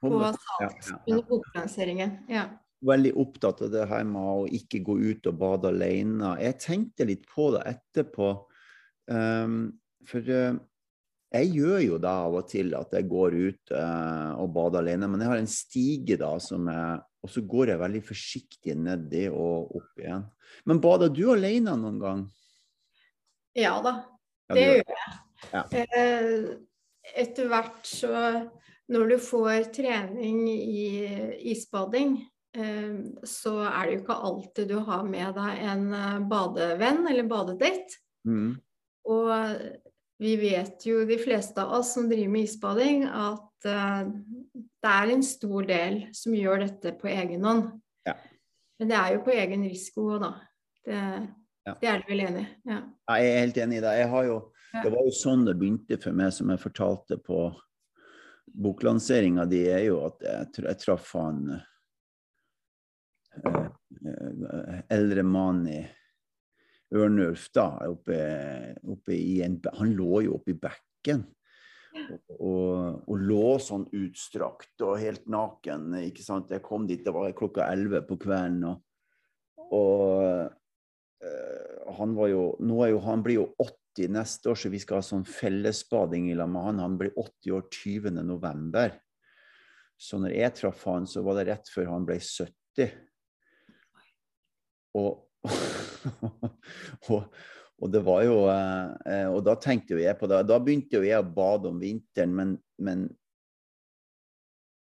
på 0.00 0.18
Salt 0.20 0.40
ja, 0.60 0.68
ja, 0.68 0.70
ja. 0.90 0.98
under 1.06 1.28
boklanseringen. 1.28 2.16
Ja. 2.28 2.44
Veldig 2.86 3.12
opptatt 3.20 3.60
av 3.64 3.72
det 3.72 3.86
her 3.88 4.04
med 4.08 4.20
å 4.20 4.48
ikke 4.56 4.82
gå 4.84 4.96
ut 5.00 5.28
og 5.28 5.38
bade 5.40 5.72
alene. 5.72 6.34
Jeg 6.40 6.60
tenkte 6.60 7.08
litt 7.08 7.26
på 7.28 7.50
det 7.56 7.64
etterpå. 7.74 8.30
Um, 9.10 9.62
for 10.08 10.24
uh, 10.24 10.56
jeg 11.30 11.52
gjør 11.56 11.82
jo 11.84 11.98
det 12.02 12.10
av 12.10 12.36
og 12.40 12.48
til 12.50 12.72
at 12.78 12.94
jeg 12.96 13.08
går 13.10 13.36
ut 13.36 13.74
uh, 13.76 14.32
og 14.40 14.52
bader 14.56 14.80
alene. 14.84 15.08
Men 15.08 15.24
jeg 15.24 15.32
har 15.32 15.42
en 15.42 15.52
stige 15.52 16.20
da 16.20 16.32
som 16.42 16.68
jeg 16.72 16.98
Og 17.20 17.32
så 17.32 17.42
går 17.44 17.74
jeg 17.74 17.82
veldig 17.82 18.00
forsiktig 18.04 18.76
nedi 18.80 19.26
og 19.28 19.74
opp 19.76 20.00
igjen. 20.00 20.24
Men 20.68 20.80
bader 20.82 21.12
du 21.12 21.26
alene 21.34 21.76
noen 21.76 22.00
gang? 22.00 22.22
ja 23.58 23.74
da, 23.82 23.92
det 24.54 24.64
gjør 24.64 24.82
jeg. 24.94 25.20
Ja. 25.50 25.62
Eh, 25.74 26.50
Etter 27.16 27.48
hvert 27.48 27.86
så 27.88 28.10
Når 28.90 29.06
du 29.08 29.14
får 29.22 29.70
trening 29.72 30.42
i 30.50 30.82
isbading, 31.52 32.16
eh, 32.58 32.96
så 33.22 33.52
er 33.68 33.86
det 33.86 33.92
jo 33.94 34.00
ikke 34.02 34.16
alltid 34.28 34.68
du 34.72 34.80
har 34.88 35.04
med 35.06 35.36
deg 35.38 35.60
en 35.70 35.84
eh, 35.94 36.16
badevenn 36.30 37.06
eller 37.06 37.28
badedate. 37.30 38.00
Mm. 38.26 38.56
Og 39.14 39.30
vi 40.20 40.34
vet 40.36 40.84
jo, 40.84 41.00
de 41.08 41.16
fleste 41.18 41.62
av 41.62 41.78
oss 41.78 41.94
som 41.94 42.08
driver 42.10 42.28
med 42.28 42.44
isbading, 42.44 43.04
at 43.08 43.68
eh, 43.68 44.10
det 44.52 44.90
er 44.92 45.12
en 45.14 45.22
stor 45.24 45.64
del 45.68 46.00
som 46.16 46.34
gjør 46.36 46.66
dette 46.66 46.92
på 47.00 47.08
egen 47.08 47.44
hånd. 47.48 47.70
Ja. 48.04 48.14
Men 48.80 48.92
det 48.92 48.98
er 48.98 49.14
jo 49.14 49.22
på 49.24 49.32
egen 49.32 49.64
risiko 49.68 50.10
òg, 50.14 50.24
da. 50.26 50.32
Det, 50.84 50.98
Ja. 51.66 51.74
det 51.80 51.88
er 51.88 51.98
du 52.00 52.06
vel 52.08 52.20
enig 52.24 52.42
i? 52.44 52.48
Ja. 52.68 52.78
Ja, 53.08 53.16
Jeg 53.20 53.32
er 53.32 53.40
helt 53.44 53.58
enig 53.64 53.76
i 53.78 53.80
det. 53.84 53.96
Jeg 53.98 54.08
har 54.12 54.24
jo, 54.24 54.36
det 54.72 54.92
var 54.92 55.02
jo 55.04 55.12
sånn 55.12 55.44
det 55.48 55.56
begynte 55.60 55.98
for 56.02 56.16
meg, 56.16 56.32
som 56.32 56.52
jeg 56.52 56.62
fortalte 56.62 57.18
på 57.20 57.40
boklanseringa 58.60 59.44
di, 59.48 59.64
er 59.68 59.84
jo 59.88 59.98
at 60.06 60.24
jeg, 60.24 60.64
jeg 60.64 60.80
traff 60.80 61.12
han 61.16 61.42
eh, 63.44 63.66
eh, 64.04 64.80
eldre 64.96 65.22
mann 65.24 65.64
i 65.68 65.80
Ørnulf, 66.90 67.48
da, 67.54 67.66
oppe, 67.86 68.16
oppe 68.82 69.18
en 69.44 69.60
Han 69.78 69.92
lå 69.94 70.24
jo 70.26 70.38
oppe 70.40 70.54
i 70.54 70.58
bekken. 70.58 71.22
Og, 72.38 73.02
og 73.10 73.16
lå 73.18 73.58
sånn 73.62 73.86
utstrakt 73.98 74.82
og 74.86 74.98
helt 75.02 75.26
naken. 75.30 75.92
ikke 76.06 76.24
sant? 76.24 76.50
Jeg 76.50 76.64
kom 76.66 76.86
dit, 76.88 77.02
det 77.04 77.14
var 77.14 77.30
klokka 77.36 77.68
elleve 77.70 78.02
på 78.06 78.18
kvelden. 78.20 78.64
og, 78.70 78.82
og 79.70 80.50
øh, 81.22 81.92
han 81.98 82.16
var 82.16 82.30
jo, 82.30 82.44
nå 82.62 82.80
er 82.84 82.94
jo, 82.94 83.02
han 83.04 83.22
blir 83.26 83.40
jo 83.40 83.46
80 83.58 84.14
neste 84.14 84.50
år, 84.50 84.58
så 84.58 84.70
vi 84.72 84.80
skal 84.82 85.00
ha 85.00 85.06
sånn 85.06 85.26
fellesbading 85.26 86.30
i 86.30 86.36
lag 86.38 86.50
med 86.50 86.66
han. 86.68 86.82
Han 86.82 86.98
blir 86.98 87.14
80 87.14 87.56
år 87.58 87.66
20. 87.68 88.22
november. 88.26 88.94
Så 90.00 90.18
når 90.18 90.32
jeg 90.32 90.56
traff 90.56 90.84
han, 90.88 91.06
så 91.10 91.22
var 91.26 91.38
det 91.38 91.50
rett 91.50 91.70
før 91.70 91.90
han 91.92 92.06
ble 92.08 92.16
70. 92.22 92.94
Og, 94.96 95.26
og, 97.12 97.26
og 97.80 97.92
det 97.92 98.02
var 98.04 98.22
jo 98.26 98.36
eh, 98.52 99.26
Og 99.30 99.40
da 99.46 99.54
tenkte 99.60 99.96
jo 99.96 100.02
jeg 100.02 100.16
på 100.20 100.28
det. 100.30 100.42
Da 100.48 100.58
begynte 100.60 101.00
jo 101.00 101.06
jeg 101.06 101.20
å 101.20 101.32
bade 101.36 101.70
om 101.70 101.80
vinteren, 101.80 102.34
men, 102.36 102.54
men 102.80 103.08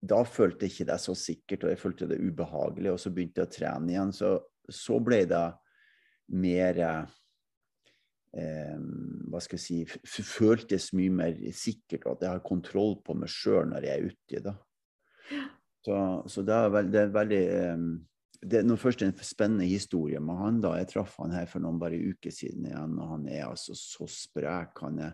da 0.02 0.24
følte 0.26 0.66
jeg 0.66 0.74
ikke 0.74 0.90
det 0.90 1.00
så 1.04 1.14
sikkert, 1.18 1.66
og 1.66 1.74
jeg 1.74 1.82
følte 1.82 2.10
det 2.10 2.22
ubehagelig. 2.22 2.94
Og 2.96 3.02
så 3.02 3.14
begynte 3.14 3.44
jeg 3.44 3.50
å 3.50 3.56
trene 3.58 3.94
igjen. 3.94 4.14
Så, 4.18 4.34
så 4.66 4.98
ble 5.04 5.24
det 5.30 5.46
mer 6.32 6.82
eh, 6.82 8.78
Hva 9.30 9.42
skal 9.44 9.60
jeg 9.60 9.66
si 9.66 10.24
Føltes 10.26 10.92
mye 10.98 11.14
mer 11.22 11.38
sikkert, 11.54 12.08
og 12.08 12.16
at 12.16 12.26
jeg 12.26 12.34
har 12.34 12.46
kontroll 12.46 12.98
på 13.06 13.18
meg 13.20 13.30
sjøl 13.32 13.70
når 13.70 13.88
jeg 13.88 13.98
er 13.98 14.10
uti 14.10 14.44
det. 14.48 14.56
Så, 15.82 15.98
så 16.30 16.44
det 16.46 16.56
er, 16.56 16.74
veld, 16.74 16.90
det 16.94 17.02
er 17.02 17.14
veldig 17.14 17.44
eh, 17.58 17.86
det 18.42 18.64
er 18.64 18.80
først 18.80 19.04
en 19.06 19.14
spennende 19.22 19.68
historie 19.70 20.20
med 20.20 20.38
han. 20.40 20.62
da, 20.62 20.76
Jeg 20.80 20.88
traff 20.96 21.18
han 21.22 21.34
her 21.36 21.46
for 21.46 21.62
noen 21.62 21.80
bare 21.80 22.00
uker 22.00 22.34
siden 22.34 22.66
igjen, 22.66 22.98
og 22.98 23.14
han 23.16 23.28
er 23.30 23.46
altså 23.48 23.76
så 23.78 24.08
sprek. 24.10 24.82
Han 24.82 25.00
er 25.00 25.14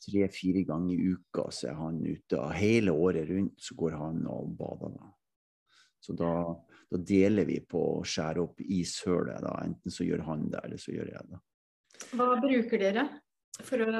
tre-fire 0.00 0.64
ganger 0.64 0.94
i 0.96 1.12
uka 1.12 1.50
så 1.52 1.70
er 1.70 1.78
han 1.78 2.00
ute. 2.00 2.38
og 2.38 2.54
Hele 2.56 2.94
året 2.96 3.28
rundt 3.28 3.60
så 3.60 3.76
går 3.76 3.98
han 4.00 4.26
og 4.26 4.54
bader. 4.56 4.94
da. 4.96 5.10
Så 6.00 6.16
da, 6.16 6.32
da 6.88 7.00
deler 7.04 7.44
vi 7.44 7.58
på 7.60 7.80
å 7.98 8.04
skjære 8.08 8.40
opp 8.40 8.60
ishølet. 8.64 9.42
da, 9.44 9.58
Enten 9.66 9.92
så 9.92 10.06
gjør 10.08 10.24
han 10.30 10.48
det, 10.48 10.64
eller 10.64 10.80
så 10.80 10.96
gjør 10.96 11.12
jeg 11.12 11.28
det. 11.34 11.42
Hva 12.16 12.30
bruker 12.40 12.80
dere 12.80 13.08
for 13.60 13.82
å 13.84 13.90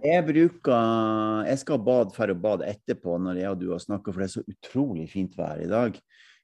Jeg 0.00 0.24
bruker 0.24 1.44
Jeg 1.50 1.60
skal 1.60 1.82
bade 1.84 2.14
for 2.16 2.32
å 2.32 2.38
bade 2.40 2.68
etterpå 2.70 3.18
når 3.20 3.42
jeg 3.42 3.50
og 3.52 3.60
du 3.60 3.66
har 3.74 3.82
snakka, 3.84 4.12
for 4.12 4.22
det 4.22 4.30
er 4.30 4.36
så 4.38 4.46
utrolig 4.48 5.10
fint 5.12 5.36
vær 5.36 5.60
i 5.60 5.68
dag. 5.68 5.98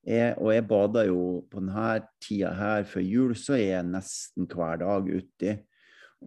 Jeg, 0.07 0.37
og 0.39 0.53
jeg 0.55 0.65
bader 0.69 1.09
jo 1.11 1.23
på 1.51 1.61
denne 1.61 1.89
tida 2.23 2.53
her 2.57 2.87
før 2.89 3.05
jul, 3.05 3.35
så 3.37 3.57
er 3.59 3.65
jeg 3.79 3.89
nesten 3.91 4.47
hver 4.49 4.81
dag 4.81 5.09
uti. 5.11 5.57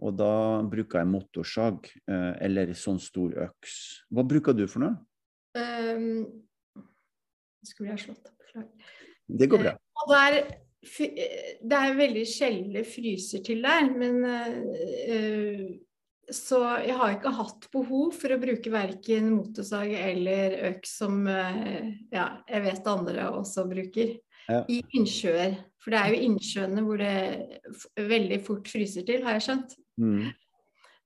Og 0.00 0.14
da 0.16 0.34
bruker 0.72 1.02
jeg 1.02 1.10
motorsag 1.10 1.88
eh, 2.08 2.32
eller 2.46 2.72
sånn 2.78 3.00
stor 3.02 3.34
øks. 3.48 3.74
Hva 4.12 4.24
bruker 4.28 4.56
du 4.56 4.64
for 4.70 4.86
noe? 4.86 4.94
Um, 5.52 6.22
Skulle 7.66 7.92
jeg 7.92 8.06
slått 8.06 8.30
opp? 8.30 8.38
Beklager. 8.52 8.92
Det 9.28 9.48
går 9.48 9.62
bra. 9.62 9.72
Og 10.02 10.12
det 10.12 10.20
er, 10.28 10.38
det 11.62 11.78
er 11.78 11.96
veldig 11.96 12.24
sjelden 12.28 12.72
det 12.74 12.86
fryser 12.88 13.44
til 13.46 13.62
der, 13.64 13.88
men 13.92 14.24
eh, 14.28 15.66
så 16.30 16.58
jeg 16.84 16.94
har 16.96 17.14
ikke 17.16 17.32
hatt 17.34 17.66
behov 17.72 18.12
for 18.14 18.32
å 18.34 18.38
bruke 18.40 18.70
verken 18.72 19.32
motorsag 19.34 19.90
eller 19.98 20.54
øks, 20.70 20.92
som 21.02 21.26
eh, 21.26 21.88
ja, 22.14 22.28
jeg 22.48 22.62
vet 22.68 22.86
andre 22.92 23.30
også 23.40 23.64
bruker, 23.70 24.14
Ja. 24.48 24.64
i 24.68 24.80
innsjøer. 24.98 25.56
For 25.82 25.90
det 25.94 25.98
er 26.00 26.12
jo 26.14 26.22
innsjøene 26.28 26.82
hvor 26.82 26.98
det 26.98 27.60
veldig 27.98 28.38
fort 28.46 28.66
fryser 28.70 29.04
til, 29.06 29.22
har 29.26 29.36
jeg 29.38 29.44
skjønt. 29.46 29.76
Mm. 30.02 30.30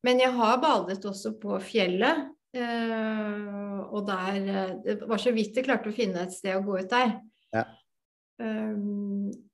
Men 0.05 0.21
jeg 0.23 0.33
har 0.37 0.61
badet 0.63 1.05
også 1.05 1.35
på 1.41 1.59
fjellet. 1.65 2.31
eh, 2.57 3.81
og 3.93 4.07
der 4.09 4.37
eh, 4.37 4.75
Det 4.85 5.09
var 5.09 5.19
så 5.21 5.33
vidt 5.37 5.57
jeg 5.57 5.67
klarte 5.67 5.91
å 5.91 5.97
finne 5.97 6.23
et 6.25 6.33
sted 6.33 6.57
å 6.57 6.63
gå 6.65 6.79
ut 6.81 6.89
der. 6.93 7.19
Ja. 7.53 7.65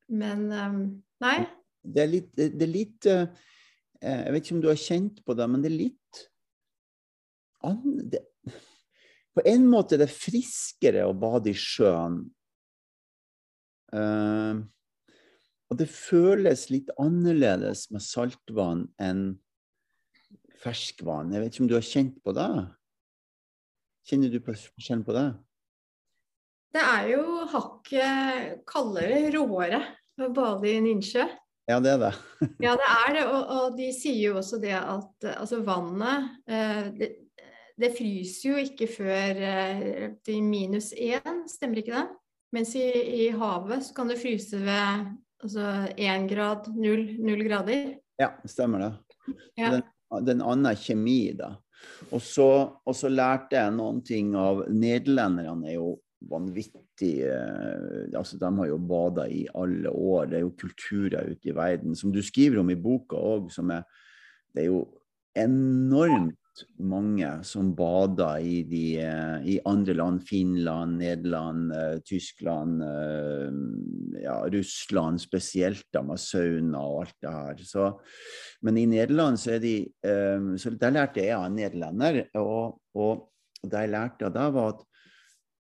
Men 0.08 0.46
Nei. 1.22 1.38
Det 1.82 2.02
er 2.02 2.10
litt, 2.10 2.30
det 2.36 2.62
er 2.62 2.70
litt 2.70 3.06
Jeg 4.02 4.34
vet 4.34 4.44
ikke 4.44 4.56
om 4.56 4.62
du 4.64 4.70
har 4.70 4.80
kjent 4.82 5.20
på 5.22 5.34
det, 5.38 5.46
men 5.50 5.62
det 5.62 5.70
er 5.70 5.78
litt 5.78 6.22
an, 7.62 7.82
det, 8.10 8.22
På 9.32 9.44
en 9.46 9.68
måte 9.70 9.96
er 9.96 10.02
det 10.02 10.10
friskere 10.10 11.06
å 11.06 11.14
bade 11.16 11.52
i 11.52 11.56
sjøen. 11.56 12.24
Uh, 13.92 14.64
og 15.72 15.78
det 15.80 15.88
føles 15.88 16.66
litt 16.72 16.90
annerledes 17.00 17.86
med 17.94 18.04
saltvann 18.04 18.86
enn 19.00 19.22
ferskvann. 20.62 21.32
Jeg 21.32 21.42
vet 21.42 21.54
ikke 21.54 21.64
om 21.64 21.70
du 21.70 21.78
har 21.78 21.86
kjent 21.86 22.18
på 22.24 22.34
det? 22.36 22.50
Kjenner 24.10 24.32
du 24.32 24.38
forskjellen 24.42 25.06
på 25.06 25.14
det? 25.16 25.26
Det 26.72 26.82
er 26.82 27.08
jo 27.12 27.24
hakket 27.52 28.62
kaldere, 28.68 29.24
råere, 29.34 29.80
å 30.20 30.28
bade 30.34 30.68
i 30.68 30.76
en 30.78 30.88
innsjø. 30.92 31.26
Ja, 31.70 31.78
det 31.78 31.92
er 31.94 32.00
det. 32.02 32.12
Ja, 32.64 32.74
det 32.78 32.88
er 32.88 33.12
det. 33.16 33.26
Og, 33.28 33.42
og 33.56 33.76
de 33.78 33.90
sier 33.94 34.32
jo 34.32 34.38
også 34.40 34.58
det 34.62 34.74
at 34.76 35.28
eh, 35.28 35.36
altså 35.38 35.60
vannet 35.66 36.32
eh, 36.50 36.88
det, 36.98 37.10
det 37.78 37.92
fryser 37.96 38.48
jo 38.50 38.62
ikke 38.62 38.88
før 38.90 39.42
eh, 39.48 40.04
til 40.26 40.42
minus 40.44 40.92
én, 40.92 41.44
stemmer 41.50 41.82
ikke 41.82 41.94
det? 41.94 42.06
Mens 42.52 42.74
i, 42.76 42.86
i 43.24 43.30
havet 43.32 43.86
så 43.86 43.96
kan 43.96 44.10
det 44.10 44.20
fryse 44.20 44.58
ved 44.60 45.06
altså 45.42 45.68
én 45.96 46.28
grad, 46.30 46.68
null, 46.76 47.06
null 47.22 47.46
grader. 47.46 47.94
Ja, 48.20 48.34
stemmer 48.46 48.84
det. 48.84 48.92
Ja. 49.58 49.78
Den, 50.20 50.42
er 50.42 50.52
annen 50.52 50.76
kjemi, 50.76 51.32
da. 51.38 51.54
Og 52.12 52.20
så, 52.22 52.48
og 52.84 52.94
så 52.94 53.08
lærte 53.10 53.56
jeg 53.56 53.74
noen 53.74 54.02
ting 54.06 54.34
av 54.38 54.66
Nederlenderne 54.70 55.72
er 55.72 55.78
jo 55.78 55.94
vanvittig 56.30 56.81
eh, 57.00 58.12
altså 58.18 58.38
De 58.40 58.50
har 58.58 58.68
jo 58.68 58.78
bada 58.78 59.26
i 59.30 59.46
alle 59.54 59.90
år. 59.90 60.28
Det 60.30 60.38
er 60.38 60.46
jo 60.46 60.56
kulturer 60.58 61.32
ute 61.32 61.50
i 61.50 61.56
verden, 61.56 61.96
som 61.96 62.12
du 62.12 62.22
skriver 62.22 62.60
om 62.60 62.70
i 62.70 62.78
boka 62.78 63.16
òg, 63.16 63.50
som 63.52 63.70
er 63.70 63.84
Det 64.52 64.66
er 64.66 64.68
jo 64.68 64.82
enormt 65.32 66.36
mange 66.76 67.28
som 67.48 67.70
bader 67.72 68.44
i, 68.44 68.58
de, 68.68 69.00
eh, 69.00 69.46
i 69.54 69.58
andre 69.64 69.94
land. 69.96 70.20
Finland, 70.28 70.98
Nederland, 70.98 71.72
eh, 71.72 71.98
Tyskland, 72.04 72.82
ja, 74.20 74.36
Russland 74.52 75.20
spesielt, 75.20 75.86
da, 75.90 76.04
og 76.04 77.00
alt 77.00 77.16
det 77.22 77.32
her. 77.32 77.64
Så, 77.64 77.88
men 78.60 78.76
i 78.76 78.86
Nederland 78.86 79.40
så 79.40 79.56
er 79.56 79.64
de 79.64 79.76
så 80.58 80.76
Der 80.76 80.90
lærte 80.90 81.24
jeg 81.24 81.32
av 81.32 81.46
en 81.46 81.56
nederlender, 81.56 82.26
og, 82.36 82.82
og 82.94 83.30
det 83.64 83.86
jeg 83.86 83.94
lærte 83.96 84.28
av 84.28 84.36
deg, 84.36 84.52
var 84.52 84.74
at 84.74 84.84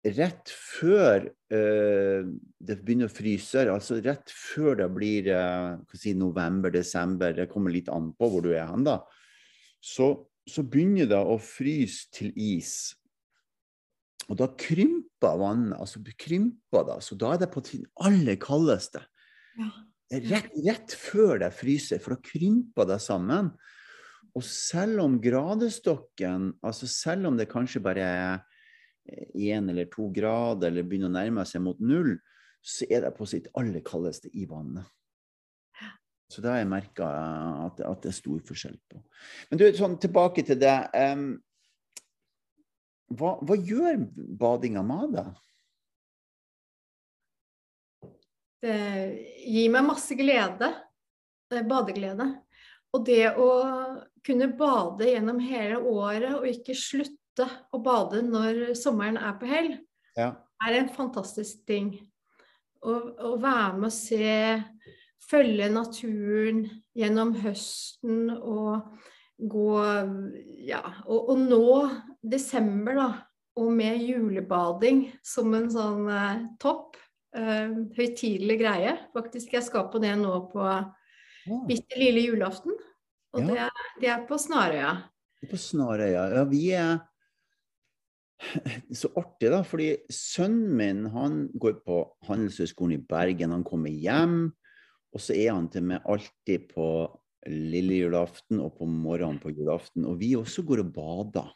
rett 0.05 0.51
før 0.53 1.25
uh, 1.27 2.27
det 2.59 2.77
begynner 2.83 3.09
å 3.09 3.13
fryse, 3.13 3.65
altså 3.67 3.99
rett 4.03 4.31
før 4.31 4.79
det 4.79 4.87
blir 4.95 5.27
uh, 5.33 5.79
si, 5.93 6.13
november, 6.17 6.71
desember, 6.73 7.33
det 7.35 7.49
kommer 7.51 7.73
litt 7.75 7.91
an 7.91 8.13
på 8.15 8.29
hvor 8.31 8.45
du 8.45 8.53
er 8.53 8.69
hen, 8.69 8.85
da, 8.87 9.01
så, 9.83 10.13
så 10.47 10.63
begynner 10.63 11.09
det 11.09 11.19
å 11.19 11.35
fryse 11.41 12.07
til 12.15 12.31
is. 12.35 12.93
Og 14.29 14.37
da 14.39 14.49
krymper 14.61 15.39
vannet, 15.41 15.77
altså 15.79 16.01
krymper 16.21 16.85
det, 16.87 16.99
så 17.03 17.17
da 17.19 17.33
er 17.33 17.43
det 17.43 17.51
på 17.53 17.63
sin 17.65 17.87
aller 18.05 18.37
kaldeste. 18.39 19.01
Ja. 19.59 19.71
Rett, 20.09 20.53
rett 20.65 20.93
før 20.97 21.37
det 21.41 21.51
fryser, 21.53 21.99
for 22.01 22.15
da 22.15 22.23
krymper 22.25 22.87
det 22.89 22.99
sammen. 23.03 23.51
Og 24.37 24.45
selv 24.45 25.03
om 25.03 25.17
gradestokken, 25.21 26.53
altså 26.65 26.89
selv 26.89 27.29
om 27.29 27.37
det 27.37 27.49
kanskje 27.49 27.81
bare 27.83 28.05
er 28.05 28.39
én 29.35 29.69
eller 29.71 29.89
to 29.91 30.09
grader, 30.13 30.69
eller 30.69 30.85
begynner 30.87 31.09
å 31.11 31.17
nærme 31.17 31.45
seg 31.47 31.63
mot 31.65 31.79
null, 31.81 32.15
så 32.61 32.87
er 32.91 33.05
det 33.05 33.13
på 33.17 33.27
sitt 33.29 33.47
aller 33.57 33.83
kaldeste 33.85 34.31
i 34.35 34.45
vannet. 34.49 34.87
Så 36.29 36.43
det 36.45 36.51
har 36.51 36.59
jeg 36.61 36.69
merka 36.69 37.07
at, 37.65 37.79
at 37.81 38.03
det 38.03 38.11
er 38.11 38.17
stor 38.19 38.41
forskjell 38.45 38.75
på. 38.91 38.99
Men 39.49 39.61
du, 39.61 39.63
sånn 39.73 39.95
tilbake 40.01 40.43
til 40.45 40.59
det. 40.61 40.75
Um, 40.93 41.31
hva, 43.17 43.31
hva 43.41 43.57
gjør 43.57 43.97
badinga 44.37 44.83
med 44.85 45.15
deg? 45.15 45.31
Det 48.61 48.75
gir 49.47 49.71
meg 49.73 49.87
masse 49.87 50.13
glede. 50.19 50.69
eh, 51.49 51.65
Badeglede. 51.65 52.27
Og 52.93 53.05
det 53.07 53.31
å 53.37 53.49
kunne 54.25 54.51
bade 54.59 55.07
gjennom 55.09 55.39
hele 55.41 55.79
året 55.79 56.35
og 56.35 56.47
ikke 56.49 56.75
slutte 56.77 57.17
å 57.73 57.79
bade 57.83 58.21
når 58.25 58.73
sommeren 58.79 59.17
er 59.17 59.37
på 59.39 59.47
hell, 59.49 59.71
Ja. 60.17 60.33
er 60.65 60.73
en 60.79 60.89
fantastisk 60.89 61.65
ting. 61.67 61.93
Å, 62.83 62.93
å 63.29 63.37
være 63.39 63.77
med 63.77 63.87
å 63.89 63.91
se, 63.91 64.63
følge 65.29 65.69
naturen 65.71 66.63
gjennom 66.95 67.33
høsten 67.43 68.29
og 68.39 68.85
gå 69.39 69.73
Ja, 70.67 70.81
og, 71.07 71.29
og 71.31 71.37
nå 71.39 71.65
desember, 72.23 72.95
da, 72.95 73.09
og 73.59 73.71
med 73.75 74.01
julebading 74.03 75.05
som 75.23 75.53
en 75.55 75.69
sånn 75.71 76.09
eh, 76.11 76.41
topp. 76.59 76.97
Eh, 77.35 77.69
høytidelig 77.95 78.57
greie. 78.59 78.93
Faktisk, 79.13 79.53
jeg 79.53 79.63
skal 79.63 79.87
på 79.93 79.99
det 80.01 80.15
nå 80.17 80.33
på 80.51 80.63
ja. 80.65 81.59
bitte 81.67 81.99
lille 81.99 82.23
julaften. 82.25 82.73
Og 83.35 83.43
Ja. 83.43 83.47
det, 83.47 83.57
er, 83.67 83.83
det 84.01 84.09
er 84.15 84.23
på 84.27 84.37
Snarøya. 84.41 84.93
på 85.49 85.57
Snarøya. 85.61 86.23
Ja, 86.35 86.43
vi 86.49 86.63
er 86.73 86.97
så 88.95 89.11
artig, 89.19 89.49
da, 89.51 89.61
fordi 89.67 89.89
sønnen 90.13 90.75
min 90.79 91.05
han 91.13 91.39
går 91.59 91.79
på 91.85 92.01
Handelshøyskolen 92.27 92.97
i 92.97 93.05
Bergen. 93.09 93.55
Han 93.55 93.65
kommer 93.67 93.91
hjem, 93.91 94.51
og 95.13 95.23
så 95.23 95.35
er 95.35 95.53
han 95.55 95.69
til 95.73 95.87
meg 95.89 96.05
alltid 96.07 96.69
på 96.73 96.89
lille 97.49 98.01
julaften 98.03 98.59
og 98.63 98.75
på 98.79 98.87
morgenen 98.89 99.39
på 99.41 99.51
julaften. 99.53 100.05
Og 100.07 100.19
vi 100.21 100.35
også 100.39 100.63
går 100.67 100.83
og 100.83 100.93
bader. 100.95 101.49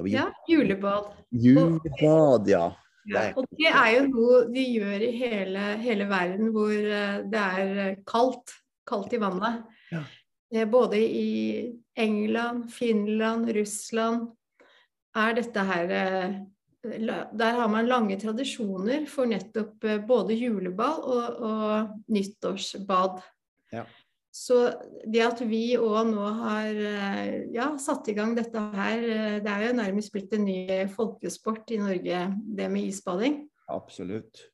Jul... 0.00 0.14
Ja, 0.14 0.30
julebad. 0.48 1.10
Julebad, 1.30 2.48
ja. 2.48 2.70
Ja, 3.08 3.30
og 3.32 3.46
det 3.56 3.68
er 3.68 3.94
jo 3.96 4.02
noe 4.10 4.40
de 4.52 4.62
gjør 4.76 5.02
i 5.02 5.10
hele, 5.16 5.62
hele 5.80 6.06
verden 6.08 6.50
hvor 6.54 6.72
eh, 6.72 7.22
det 7.32 7.44
er 7.60 7.80
eh, 7.86 8.00
kaldt. 8.08 8.52
Kaldt 8.88 9.14
i 9.16 9.20
vannet. 9.22 9.64
Ja. 9.92 10.02
Eh, 10.52 10.66
Både 10.68 11.00
i 11.00 11.70
England, 11.96 12.68
Finland, 12.74 13.50
Russland 13.56 14.28
er 15.16 15.36
dette 15.38 15.64
her 15.66 15.94
eh, 15.96 16.38
Der 16.82 17.56
har 17.58 17.68
man 17.68 17.88
lange 17.88 18.18
tradisjoner 18.20 19.06
for 19.10 19.28
nettopp 19.30 19.84
eh, 19.84 20.00
både 20.06 20.36
juleball 20.38 21.02
og, 21.02 21.42
og 21.44 22.12
nyttårsbad. 22.12 23.20
Ja. 23.74 23.84
Så 24.30 24.62
det 25.10 25.24
at 25.26 25.40
vi 25.42 25.74
òg 25.74 26.12
nå 26.12 26.28
har 26.38 26.70
eh, 26.70 27.50
ja, 27.54 27.72
satt 27.82 28.08
i 28.08 28.14
gang 28.16 28.36
dette 28.38 28.62
her, 28.76 29.02
det 29.42 29.50
er 29.50 29.66
jo 29.66 29.76
nærmest 29.80 30.14
blitt 30.14 30.32
en 30.36 30.46
ny 30.46 30.86
folkesport 30.94 31.74
i 31.74 31.80
Norge, 31.82 32.24
det 32.56 32.70
med 32.70 32.88
isbading. 32.88 33.42
Absolutt. 33.70 34.46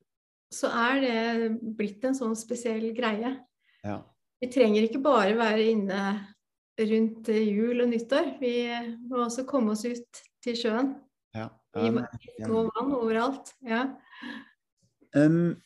Så 0.53 0.71
er 0.71 1.03
det 1.03 1.51
blitt 1.77 2.05
en 2.07 2.17
sånn 2.17 2.37
spesiell 2.39 2.89
greie. 2.97 3.37
Ja. 3.85 4.01
Vi 4.41 4.49
trenger 4.53 4.85
ikke 4.85 5.03
bare 5.05 5.37
være 5.37 5.69
inne 5.73 6.01
rundt 6.77 7.29
jul 7.33 7.81
og 7.81 7.89
nyttår. 7.89 8.35
Vi 8.41 8.57
må 9.09 9.25
også 9.25 9.47
komme 9.49 9.73
oss 9.73 9.87
ut 9.89 10.21
til 10.47 10.59
sjøen. 10.59 10.95
ja. 11.37 11.51
I 11.77 11.91
små 12.47 12.67
vann 12.73 12.93
overalt. 12.97 13.53
Ja. 13.67 13.85
Um, 15.17 15.57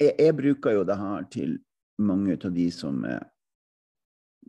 jeg, 0.00 0.14
jeg 0.18 0.36
bruker 0.38 0.78
jo 0.78 0.84
det 0.88 0.96
her 0.96 1.26
til 1.32 1.58
mange 2.00 2.36
av 2.36 2.52
de 2.54 2.66
som 2.72 3.02
er 3.08 3.24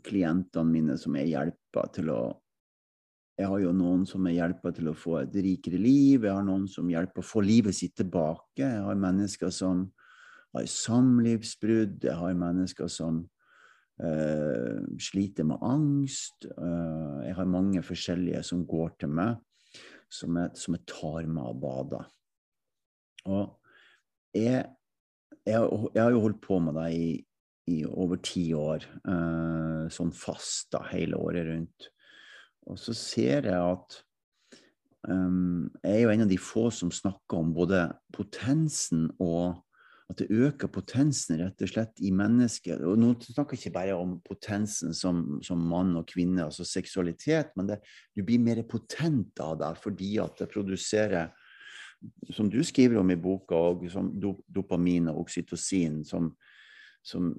klientene 0.08 0.72
mine 0.72 0.98
som 1.00 1.16
jeg 1.20 1.34
hjelper 1.34 1.96
til 1.96 2.12
å 2.14 2.22
Jeg 3.38 3.46
har 3.52 3.60
jo 3.62 3.72
noen 3.76 4.06
som 4.10 4.26
jeg 4.26 4.40
hjelper 4.40 4.72
til 4.74 4.88
å 4.90 4.96
få 4.98 5.20
et 5.20 5.36
rikere 5.46 5.78
liv. 5.78 6.24
Jeg 6.26 6.34
har 6.34 6.46
noen 6.46 6.64
som 6.66 6.88
hjelper 6.90 7.22
å 7.22 7.28
få 7.28 7.44
livet 7.46 7.76
sitt 7.78 7.94
tilbake. 8.00 8.64
Jeg 8.64 8.82
har 8.82 8.98
mennesker 8.98 9.52
som 9.54 9.84
har 10.58 10.66
samlivsbrudd. 10.66 12.00
Jeg 12.02 12.18
har 12.18 12.34
mennesker 12.34 12.90
som 12.90 13.28
Uh, 13.98 14.78
sliter 15.02 15.42
med 15.50 15.58
angst. 15.66 16.46
Uh, 16.54 17.18
jeg 17.26 17.34
har 17.34 17.48
mange 17.50 17.82
forskjellige 17.82 18.44
som 18.46 18.60
går 18.70 18.92
til 19.02 19.10
meg, 19.10 19.40
som 20.10 20.38
jeg, 20.40 20.54
som 20.56 20.78
jeg 20.78 20.86
tar 20.90 21.28
med 21.28 21.44
av 21.44 21.62
bader. 21.62 22.10
Og 23.28 23.58
jeg, 24.36 24.66
jeg, 25.48 25.62
jeg 25.94 26.02
har 26.04 26.14
jo 26.14 26.24
holdt 26.24 26.44
på 26.44 26.60
med 26.64 26.78
det 26.80 26.92
i 26.96 27.08
i 27.68 27.84
over 27.86 28.20
ti 28.24 28.50
år, 28.56 28.84
eh, 29.12 29.88
sånn 29.92 30.14
fast 30.16 30.72
da, 30.76 30.86
hele 30.94 31.20
året 31.20 31.48
rundt. 31.50 31.90
Og 32.68 32.80
så 32.80 32.96
ser 32.96 33.48
jeg 33.48 33.60
at 33.60 33.98
um, 35.08 35.68
jeg 35.84 35.94
er 35.94 36.02
jo 36.04 36.14
en 36.14 36.26
av 36.26 36.32
de 36.32 36.40
få 36.40 36.68
som 36.72 36.92
snakker 36.92 37.42
om 37.42 37.54
både 37.56 37.86
potensen 38.16 39.08
og 39.24 39.60
at 40.08 40.22
det 40.22 40.30
øker 40.32 40.72
potensen 40.72 41.42
rett 41.42 41.62
og 41.64 41.72
slett 41.72 42.00
i 42.00 42.14
mennesket. 42.16 42.80
Og 42.88 42.96
nå 43.00 43.10
snakker 43.26 43.58
jeg 43.58 43.66
ikke 43.66 43.76
bare 43.76 43.98
om 44.00 44.16
potensen 44.24 44.96
som, 44.96 45.42
som 45.44 45.60
mann 45.68 45.98
og 46.00 46.08
kvinne, 46.08 46.46
altså 46.46 46.64
seksualitet, 46.68 47.52
men 47.60 47.68
det, 47.74 47.82
du 48.16 48.24
blir 48.24 48.40
mer 48.40 48.64
potent 48.70 49.40
av 49.44 49.58
det 49.60 49.74
fordi 49.84 50.14
at 50.24 50.40
det 50.40 50.50
produserer 50.54 51.34
som 52.32 52.48
du 52.50 52.62
skriver 52.64 53.02
om 53.02 53.12
i 53.12 53.20
boka, 53.20 53.58
og 53.58 53.88
som 53.92 54.12
dopamin 54.16 55.10
og 55.12 55.24
oksytocin, 55.26 56.04
som, 56.06 56.30
som 57.04 57.32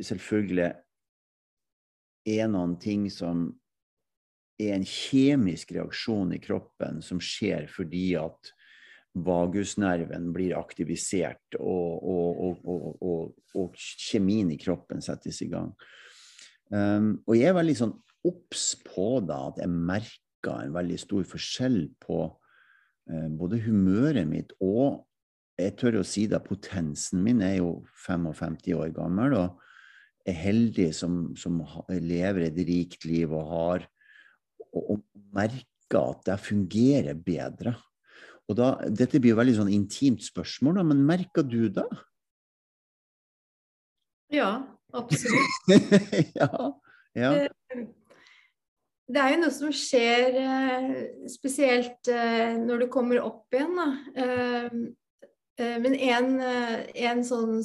selvfølgelig 0.00 0.70
er 2.26 2.50
noen 2.50 2.76
ting 2.82 3.06
som 3.12 3.48
er 4.56 4.72
en 4.78 4.86
kjemisk 4.88 5.74
reaksjon 5.76 6.32
i 6.32 6.40
kroppen 6.40 7.02
som 7.04 7.20
skjer 7.20 7.66
fordi 7.68 8.14
at 8.16 8.55
vagusnerven 9.24 10.30
blir 10.34 10.56
aktivisert, 10.58 11.56
og, 11.58 12.02
og, 12.04 12.66
og, 12.66 13.36
og, 13.56 13.76
kjemien 13.76 14.50
i 14.52 14.58
kroppen 14.60 15.00
settes 15.04 15.40
i 15.44 15.48
gang. 15.52 15.72
Um, 16.68 17.14
og 17.24 17.36
jeg 17.38 17.48
er 17.48 17.56
veldig 17.56 17.76
sånn 17.78 17.94
obs 18.26 18.72
på 18.84 19.20
da, 19.24 19.46
at 19.52 19.62
jeg 19.62 19.70
merker 19.70 20.64
en 20.64 20.74
veldig 20.74 20.98
stor 20.98 21.26
forskjell 21.30 21.78
på 22.02 22.18
uh, 22.26 23.28
både 23.38 23.62
humøret 23.64 24.26
mitt 24.28 24.52
og 24.58 25.06
jeg 25.56 25.76
tør 25.80 26.00
å 26.02 26.06
si 26.06 26.26
det, 26.28 26.42
potensen 26.44 27.22
min 27.24 27.40
er 27.44 27.58
jo 27.60 27.70
55 28.04 28.58
år 28.76 28.90
gammel 28.96 29.36
og 29.38 29.62
er 30.28 30.36
heldig 30.36 30.90
som, 30.96 31.30
som 31.38 31.62
lever 31.88 32.48
et 32.48 32.58
rikt 32.68 33.06
liv 33.08 33.32
og 33.32 33.52
har 33.52 33.86
og, 34.74 34.82
og 34.82 35.04
merker 35.36 36.02
at 36.02 36.32
jeg 36.32 36.42
fungerer 36.42 37.14
bedre. 37.14 37.76
Og 38.46 38.58
da, 38.58 38.74
Dette 38.86 39.20
blir 39.20 39.34
jo 39.34 39.40
veldig 39.40 39.56
sånn 39.58 39.72
intimt 39.74 40.22
spørsmål, 40.26 40.78
da, 40.78 40.86
men 40.86 41.02
merker 41.06 41.46
du 41.46 41.66
det? 41.72 41.86
Ja, 44.34 44.50
absolutt. 44.94 45.70
ja, 46.40 46.50
ja. 47.16 47.32
Eh, 47.32 47.86
det 49.06 49.22
er 49.22 49.34
jo 49.34 49.40
noe 49.44 49.54
som 49.54 49.74
skjer 49.74 50.38
eh, 50.42 50.86
spesielt 51.30 52.10
eh, 52.10 52.56
når 52.58 52.84
du 52.84 52.86
kommer 52.90 53.22
opp 53.22 53.54
igjen. 53.54 53.76
Da. 53.78 53.90
Men 55.56 55.94
en, 55.94 56.34
en 56.36 57.22
sånn 57.24 57.62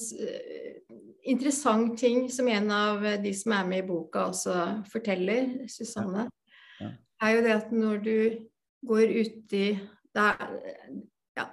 interessant 1.28 1.98
ting 2.00 2.30
som 2.32 2.48
en 2.48 2.70
av 2.72 3.04
de 3.20 3.34
som 3.36 3.52
er 3.58 3.66
med 3.68 3.82
i 3.84 3.88
boka 3.90 4.30
også 4.30 4.54
forteller, 4.94 5.50
Susanne, 5.68 6.30
er 6.80 7.34
jo 7.36 7.42
det 7.44 7.58
at 7.58 7.74
når 7.76 8.00
du 8.06 8.16
går 8.88 9.12
uti 9.12 9.66
det 10.16 10.26
er, 10.28 10.58
ja, 11.40 11.46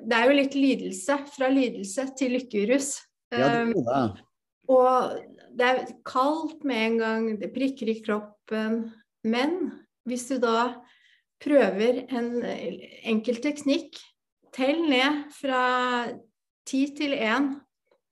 det 0.00 0.16
er 0.16 0.26
jo 0.28 0.38
litt 0.38 0.56
lidelse. 0.58 1.18
Fra 1.36 1.50
lidelse 1.52 2.08
til 2.18 2.36
lykkerus. 2.38 2.96
Ja, 3.30 3.36
det 3.36 3.46
er 3.46 3.70
det. 3.70 3.76
Um, 3.90 4.26
og 4.70 5.18
det 5.58 5.66
er 5.66 5.94
kaldt 6.06 6.64
med 6.66 6.84
en 6.86 6.98
gang, 7.00 7.28
det 7.40 7.52
prikker 7.54 7.90
i 7.90 7.98
kroppen. 8.04 8.84
Men 9.26 9.56
hvis 10.08 10.28
du 10.30 10.38
da 10.42 10.72
prøver 11.42 12.04
en 12.12 12.30
enkel 12.44 13.40
teknikk, 13.42 13.98
tell 14.54 14.84
ned 14.90 15.26
fra 15.34 15.64
ti 16.68 16.84
til 16.96 17.16
én. 17.16 17.52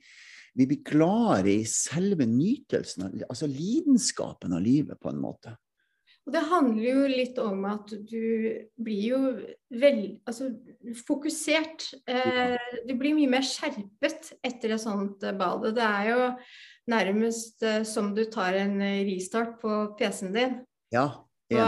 vi 0.55 0.69
blir 0.71 0.85
klare 0.87 1.57
i 1.57 1.65
selve 1.67 2.29
nytelsen, 2.31 3.11
altså 3.27 3.51
lidenskapen 3.51 4.55
av 4.55 4.63
livet, 4.63 5.01
på 5.03 5.11
en 5.11 5.19
måte. 5.25 5.57
Og 6.29 6.35
Det 6.37 6.45
handler 6.45 6.87
jo 6.87 7.05
litt 7.11 7.39
om 7.43 7.63
at 7.67 7.91
du 7.91 8.25
blir 8.79 9.05
jo 9.09 9.21
vel, 9.73 10.03
altså, 10.29 10.53
fokusert. 11.09 11.87
Eh, 12.07 12.75
du 12.85 12.93
blir 13.01 13.17
mye 13.17 13.31
mer 13.33 13.47
skjerpet 13.49 14.35
etter 14.45 14.77
et 14.77 14.83
sånt 14.83 15.25
bad. 15.41 15.71
Det 15.75 15.87
er 15.87 16.11
jo 16.13 16.27
nærmest 16.93 17.65
eh, 17.65 17.81
som 17.89 18.13
du 18.15 18.29
tar 18.29 18.61
en 18.61 18.77
restart 19.09 19.57
på 19.63 19.87
PC-en 19.97 20.37
din. 20.37 20.61
Ja, 20.93 21.09
så 21.49 21.67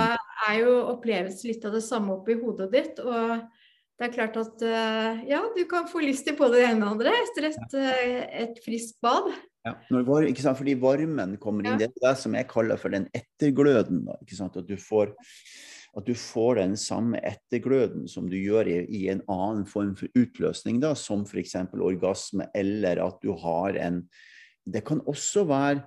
er 0.48 0.58
jo 0.60 0.76
opplevelsen 0.92 1.50
litt 1.50 1.64
av 1.68 1.76
det 1.76 1.84
samme 1.84 2.18
oppi 2.18 2.36
hodet 2.40 2.70
ditt. 2.72 3.00
Og 3.02 3.40
det 4.00 4.08
er 4.08 4.14
klart 4.14 4.36
at 4.40 4.64
eh, 4.64 5.22
ja, 5.28 5.42
du 5.56 5.62
kan 5.68 5.88
få 5.90 6.02
lyst 6.04 6.26
til 6.28 6.36
både 6.38 6.60
det 6.60 6.68
ene 6.70 6.88
og 6.88 7.00
det 7.00 7.10
andre 7.10 7.16
etter 7.24 7.48
et, 7.50 7.78
eh, 7.80 8.20
et 8.44 8.60
friskt 8.64 9.00
bad. 9.04 9.28
Ja, 9.66 9.74
var? 10.08 10.24
Fordi 10.56 10.76
varmen 10.80 11.34
kommer 11.40 11.66
inn. 11.66 11.80
Det 11.80 11.90
er 11.90 11.98
det 12.06 12.14
som 12.22 12.36
jeg 12.36 12.48
kaller 12.48 12.80
for 12.80 12.92
den 12.96 13.10
ettergløden. 13.16 14.06
At 14.08 14.62
du 14.64 14.76
får 14.80 15.12
at 15.98 16.06
du 16.06 16.14
får 16.14 16.60
den 16.60 16.76
samme 16.78 17.18
ettergløden 17.26 18.04
som 18.08 18.28
du 18.30 18.36
gjør 18.38 18.68
i, 18.70 18.76
i 18.94 19.08
en 19.10 19.22
annen 19.26 19.64
form 19.66 19.96
for 19.98 20.10
utløsning, 20.14 20.78
da, 20.82 20.92
som 20.94 21.24
f.eks. 21.26 21.56
orgasme, 21.74 22.46
eller 22.54 23.02
at 23.02 23.18
du 23.24 23.32
har 23.42 23.78
en 23.80 24.04
Det 24.70 24.84
kan 24.86 25.00
også 25.08 25.44
være 25.48 25.80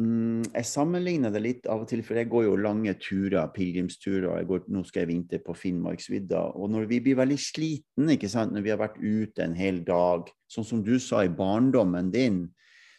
jeg 0.00 0.66
sammenligner 0.68 1.32
det 1.34 1.40
litt 1.42 1.66
av 1.70 1.82
og 1.82 1.88
til, 1.90 2.02
for 2.06 2.18
jeg 2.18 2.28
går 2.30 2.44
jo 2.46 2.58
lange 2.60 2.92
turer, 3.02 3.50
pilegrimsturer. 3.54 4.44
Går, 4.46 4.62
nå 4.70 4.82
skal 4.86 5.04
jeg 5.04 5.10
vinter 5.10 5.42
på 5.44 5.54
Finnmarksvidda. 5.56 6.42
Og 6.58 6.70
når 6.72 6.86
vi 6.90 7.00
blir 7.04 7.18
veldig 7.18 7.38
slitne, 7.40 8.14
ikke 8.14 8.30
sant? 8.30 8.54
når 8.54 8.66
vi 8.66 8.72
har 8.72 8.80
vært 8.80 9.00
ute 9.00 9.44
en 9.44 9.56
hel 9.58 9.82
dag, 9.86 10.30
sånn 10.50 10.68
som 10.68 10.84
du 10.86 10.94
sa 11.02 11.24
i 11.24 11.32
barndommen 11.32 12.12
din, 12.14 12.44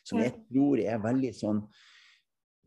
som 0.07 0.21
jeg 0.21 0.33
tror 0.49 0.81
er 0.81 1.01
veldig 1.01 1.29
sånn 1.37 1.59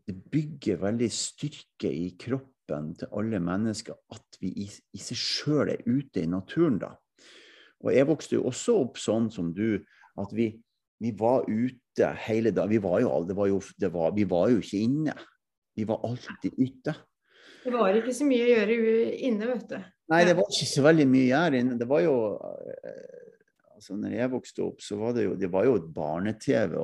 Det 0.05 0.13
bygger 0.31 0.77
veldig 0.83 1.07
styrke 1.11 1.89
i 1.89 2.11
kroppen 2.21 2.91
til 2.95 3.09
alle 3.17 3.39
mennesker 3.41 3.97
at 4.13 4.37
vi 4.37 4.51
i, 4.61 4.67
i 4.69 5.01
seg 5.01 5.17
sjøl 5.17 5.71
er 5.73 5.81
ute 5.87 6.21
i 6.21 6.29
naturen, 6.29 6.77
da. 6.77 6.91
Og 7.81 7.89
jeg 7.89 8.07
vokste 8.07 8.37
jo 8.37 8.45
også 8.51 8.75
opp 8.83 8.99
sånn 9.01 9.31
som 9.33 9.49
du, 9.57 9.81
at 10.21 10.35
vi, 10.37 10.51
vi 11.05 11.11
var 11.17 11.45
ute 11.49 12.11
hele 12.25 12.51
dagen. 12.51 12.71
Vi 12.73 12.81
var 12.81 13.01
jo, 13.03 13.11
var 13.37 13.49
jo, 13.51 13.59
var, 13.93 14.15
vi 14.15 14.25
var 14.29 14.49
jo 14.53 14.61
ikke 14.63 14.81
inne. 14.87 15.13
Vi 15.75 15.85
var 15.87 16.01
alltid 16.07 16.57
ute. 16.57 16.95
Det 17.65 17.73
var 17.73 17.97
ikke 17.97 18.13
så 18.13 18.25
mye 18.27 18.45
å 18.45 18.49
gjøre 18.51 18.79
inne, 19.27 19.51
vet 19.51 19.69
du. 19.69 19.77
Nei, 20.13 20.21
det 20.27 20.35
var 20.37 20.49
ikke 20.49 20.67
så 20.69 20.83
veldig 20.85 21.05
mye 21.09 21.25
å 21.25 21.29
gjøre 21.31 21.61
inne. 21.61 21.77
Det 21.81 21.87
var 21.89 22.03
jo 22.05 22.15
eh, 22.37 23.25
altså 23.75 23.97
når 23.99 24.15
jeg 24.15 24.33
vokste 24.33 24.65
opp, 24.65 24.83
så 24.85 24.97
var 24.99 25.15
det 25.17 25.25
jo, 25.27 25.35
det 25.39 25.49
var 25.53 25.67
jo 25.67 25.77
et 25.79 25.87
barne-TV, 25.93 26.75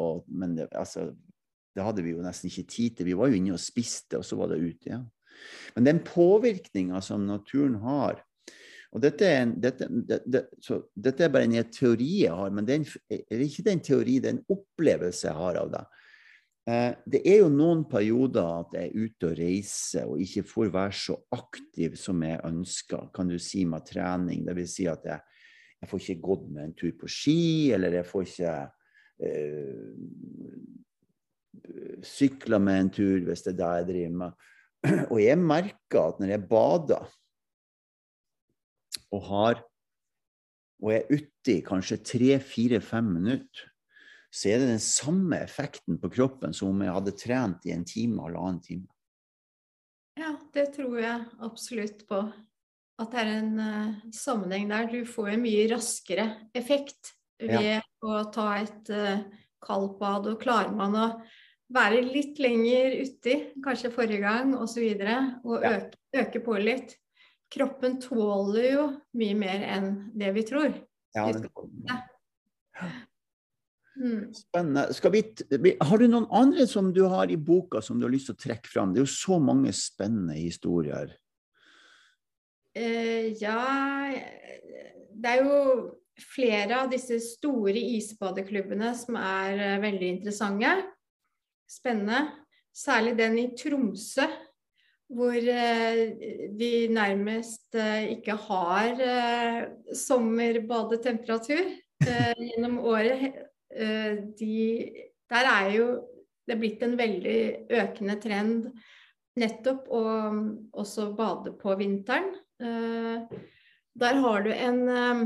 men 0.42 0.58
det, 0.58 0.68
altså, 0.78 1.08
det 1.76 1.86
hadde 1.86 2.04
vi 2.06 2.16
jo 2.16 2.26
nesten 2.26 2.52
ikke 2.52 2.68
tid 2.70 2.98
til. 2.98 3.10
Vi 3.10 3.18
var 3.18 3.32
jo 3.32 3.40
inne 3.40 3.56
og 3.56 3.64
spiste, 3.64 4.20
og 4.20 4.28
så 4.28 4.38
var 4.40 4.52
det 4.52 4.62
ute 4.62 4.90
igjen. 4.90 5.08
Ja. 5.08 5.18
Men 5.74 5.88
den 5.88 6.02
påvirkninga 6.06 7.00
som 7.02 7.24
naturen 7.26 7.80
har, 7.82 8.20
og 8.92 9.00
dette 9.00 9.24
er, 9.24 9.46
en, 9.46 9.52
dette, 9.64 9.88
det, 9.88 10.20
det, 10.28 10.44
dette 11.00 11.24
er 11.24 11.32
bare 11.32 11.48
en 11.48 11.72
teori 11.72 12.10
jeg 12.26 12.36
har, 12.36 12.52
men 12.52 12.66
det 12.68 12.82
er 13.08 13.44
ikke 13.46 13.64
den 13.70 13.80
teori, 13.84 14.18
det 14.20 14.28
er 14.28 14.36
en 14.36 14.46
opplevelse 14.52 15.30
jeg 15.30 15.38
har 15.38 15.60
av 15.62 15.70
det. 15.72 15.84
Eh, 16.70 16.92
det 17.10 17.22
er 17.26 17.40
jo 17.40 17.48
noen 17.54 17.86
perioder 17.90 18.50
at 18.60 18.76
jeg 18.76 18.90
er 18.90 19.06
ute 19.08 19.30
og 19.32 19.40
reiser 19.40 20.12
og 20.12 20.20
ikke 20.22 20.44
får 20.46 20.74
være 20.76 20.98
så 21.00 21.16
aktiv 21.38 21.96
som 21.98 22.20
jeg 22.28 22.44
ønsker, 22.52 23.08
kan 23.16 23.32
du 23.32 23.38
si, 23.42 23.64
med 23.66 23.88
trening. 23.88 24.44
Det 24.46 24.58
vil 24.60 24.70
si 24.70 24.90
at 24.92 25.08
jeg, 25.08 25.24
jeg 25.82 25.90
får 25.90 26.04
ikke 26.04 26.28
gått 26.28 26.46
med 26.52 26.68
en 26.68 26.76
tur 26.84 26.92
på 27.00 27.10
ski, 27.10 27.42
eller 27.74 27.96
jeg 28.02 28.10
får 28.12 28.28
ikke 28.28 28.58
eh, 29.24 29.88
sykla 32.12 32.60
med 32.60 32.84
en 32.84 32.94
tur, 33.00 33.18
hvis 33.24 33.48
det 33.48 33.56
er 33.56 33.60
det 33.64 33.74
jeg 33.80 33.90
driver 33.94 34.20
med. 34.26 34.46
Og 35.14 35.18
jeg 35.24 35.40
merker 35.40 36.04
at 36.04 36.22
når 36.22 36.36
jeg 36.36 36.48
bader 36.52 37.10
og 39.12 39.28
har 39.28 39.62
og 40.82 40.96
er 40.96 41.12
ute 41.12 41.54
i 41.54 41.62
kanskje 41.62 42.00
tre-fire-fem 42.02 43.12
minutter, 43.20 43.68
så 44.32 44.50
er 44.50 44.62
det 44.62 44.72
den 44.72 44.82
samme 44.82 45.38
effekten 45.44 46.00
på 46.02 46.10
kroppen 46.14 46.56
som 46.58 46.72
om 46.72 46.82
jeg 46.82 46.96
hadde 46.96 47.18
trent 47.20 47.68
i 47.68 47.74
en 47.76 47.86
time 47.86 48.24
eller 48.24 48.40
annen 48.40 48.62
time. 48.64 48.88
Ja, 50.20 50.34
det 50.56 50.72
tror 50.76 50.98
jeg 51.00 51.28
absolutt 51.44 52.06
på. 52.10 52.24
At 53.02 53.14
det 53.14 53.22
er 53.22 53.32
en 53.40 53.54
uh, 53.60 54.00
sammenheng 54.14 54.70
der. 54.72 54.90
Du 54.92 55.06
får 55.08 55.34
en 55.34 55.44
mye 55.44 55.68
raskere 55.72 56.28
effekt 56.58 57.14
ved 57.42 57.68
ja. 57.78 57.86
å 58.06 58.24
ta 58.34 58.48
et 58.60 58.92
uh, 58.94 59.24
kaldbad. 59.64 60.32
Og 60.32 60.42
klarer 60.42 60.74
man 60.76 60.98
å 60.98 61.08
være 61.72 62.04
litt 62.06 62.40
lenger 62.44 63.00
uti, 63.02 63.38
kanskje 63.64 63.94
forrige 63.94 64.24
gang 64.26 64.56
osv., 64.56 64.62
og, 64.62 64.72
så 64.74 64.84
videre, 64.84 65.18
og 65.48 65.66
ja. 65.66 65.76
øke, 65.78 66.02
øke, 66.24 66.44
på 66.46 66.58
litt. 66.62 66.98
Kroppen 67.52 68.00
tåler 68.00 68.68
jo 68.70 68.88
mye 69.20 69.36
mer 69.36 69.64
enn 69.76 69.94
det 70.16 70.32
vi 70.38 70.44
tror. 70.48 70.76
Ja, 71.16 71.28
det... 71.36 71.50
Mm. 74.02 74.34
Spennende. 74.34 74.88
Vi, 75.60 75.78
har 75.82 76.00
du 76.00 76.08
noen 76.08 76.28
andre 76.32 76.66
som 76.68 76.94
du 76.96 77.04
har 77.12 77.32
i 77.32 77.38
boka 77.38 77.82
som 77.84 78.00
du 78.00 78.08
har 78.08 78.14
lyst 78.14 78.30
til 78.32 78.38
å 78.38 78.44
trekke 78.46 78.72
fram? 78.72 78.94
Det 78.94 79.02
er 79.02 79.06
jo 79.06 79.14
så 79.14 79.40
mange 79.44 79.74
spennende 79.76 80.38
historier. 80.40 81.12
Uh, 82.72 83.36
ja 83.36 83.60
Det 85.12 85.28
er 85.34 85.42
jo 85.44 85.58
flere 86.24 86.78
av 86.80 86.92
disse 86.94 87.18
store 87.20 87.76
isbadeklubbene 87.98 88.94
som 88.96 89.18
er 89.20 89.60
uh, 89.60 89.82
veldig 89.84 90.14
interessante. 90.16 90.72
Spennende. 91.70 92.30
Særlig 92.72 93.18
den 93.20 93.36
i 93.42 93.50
Tromsø, 93.60 94.24
hvor 95.12 95.36
uh, 95.36 96.02
de 96.58 96.74
nærmest 96.92 97.76
ikke 98.16 98.38
har 98.48 99.06
sommerbadetemperatur 99.98 101.64
gjennom 102.48 102.80
året 102.88 103.42
Eh, 103.76 104.16
de, 104.40 104.56
Der 105.32 105.48
er 105.48 105.70
jo 105.76 105.86
det 106.48 106.56
er 106.56 106.60
blitt 106.60 106.82
en 106.84 106.98
veldig 107.00 107.42
økende 107.72 108.18
trend 108.20 108.66
nettopp 109.40 109.86
å 109.94 110.02
også 110.82 111.12
bade 111.16 111.54
på 111.62 111.76
vinteren. 111.80 112.34
Eh, 112.60 113.38
der 114.02 114.20
har 114.26 114.44
du 114.44 114.50
en 114.52 114.82
eh, 114.90 115.22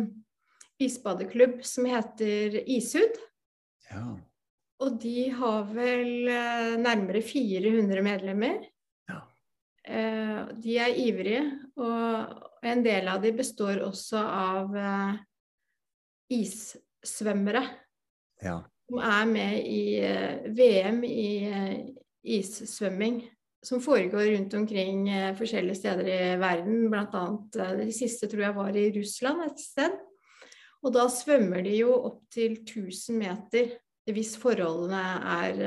isbadeklubb 0.85 1.63
som 1.65 1.87
heter 1.89 2.59
Ishud. 2.67 3.17
Ja. 3.89 4.05
Og 4.83 4.99
de 5.01 5.29
har 5.31 5.69
vel 5.71 6.27
nærmere 6.81 7.21
400 7.23 8.01
medlemmer. 8.03 8.59
Ja. 9.85 10.45
De 10.55 10.77
er 10.81 10.97
ivrige, 10.97 11.41
og 11.77 12.63
en 12.65 12.79
del 12.85 13.09
av 13.11 13.19
de 13.21 13.29
består 13.37 13.83
også 13.85 14.17
av 14.17 14.73
issvømmere 16.33 17.61
ja. 18.41 18.55
som 18.89 19.03
er 19.05 19.27
med 19.29 19.67
i 19.69 19.83
uh, 20.01 20.47
VM 20.57 21.03
i 21.05 21.27
issvømming. 22.39 23.21
Som 23.65 23.81
foregår 23.81 24.27
rundt 24.35 24.53
omkring 24.53 25.07
forskjellige 25.37 25.79
steder 25.79 26.09
i 26.09 26.17
verden. 26.37 26.83
Blant 26.91 27.15
annet 27.17 27.55
det 27.79 27.87
siste 27.97 28.29
tror 28.29 28.43
jeg 28.43 28.57
var 28.59 28.77
i 28.77 28.91
Russland 28.93 29.41
et 29.47 29.61
sted. 29.61 29.95
Og 30.85 30.93
da 30.93 31.07
svømmer 31.09 31.65
de 31.65 31.79
jo 31.79 31.95
opp 31.97 32.19
til 32.33 32.59
1000 32.59 33.17
meter 33.17 33.71
hvis 34.13 34.35
forholdene 34.37 35.01
er, 35.33 35.63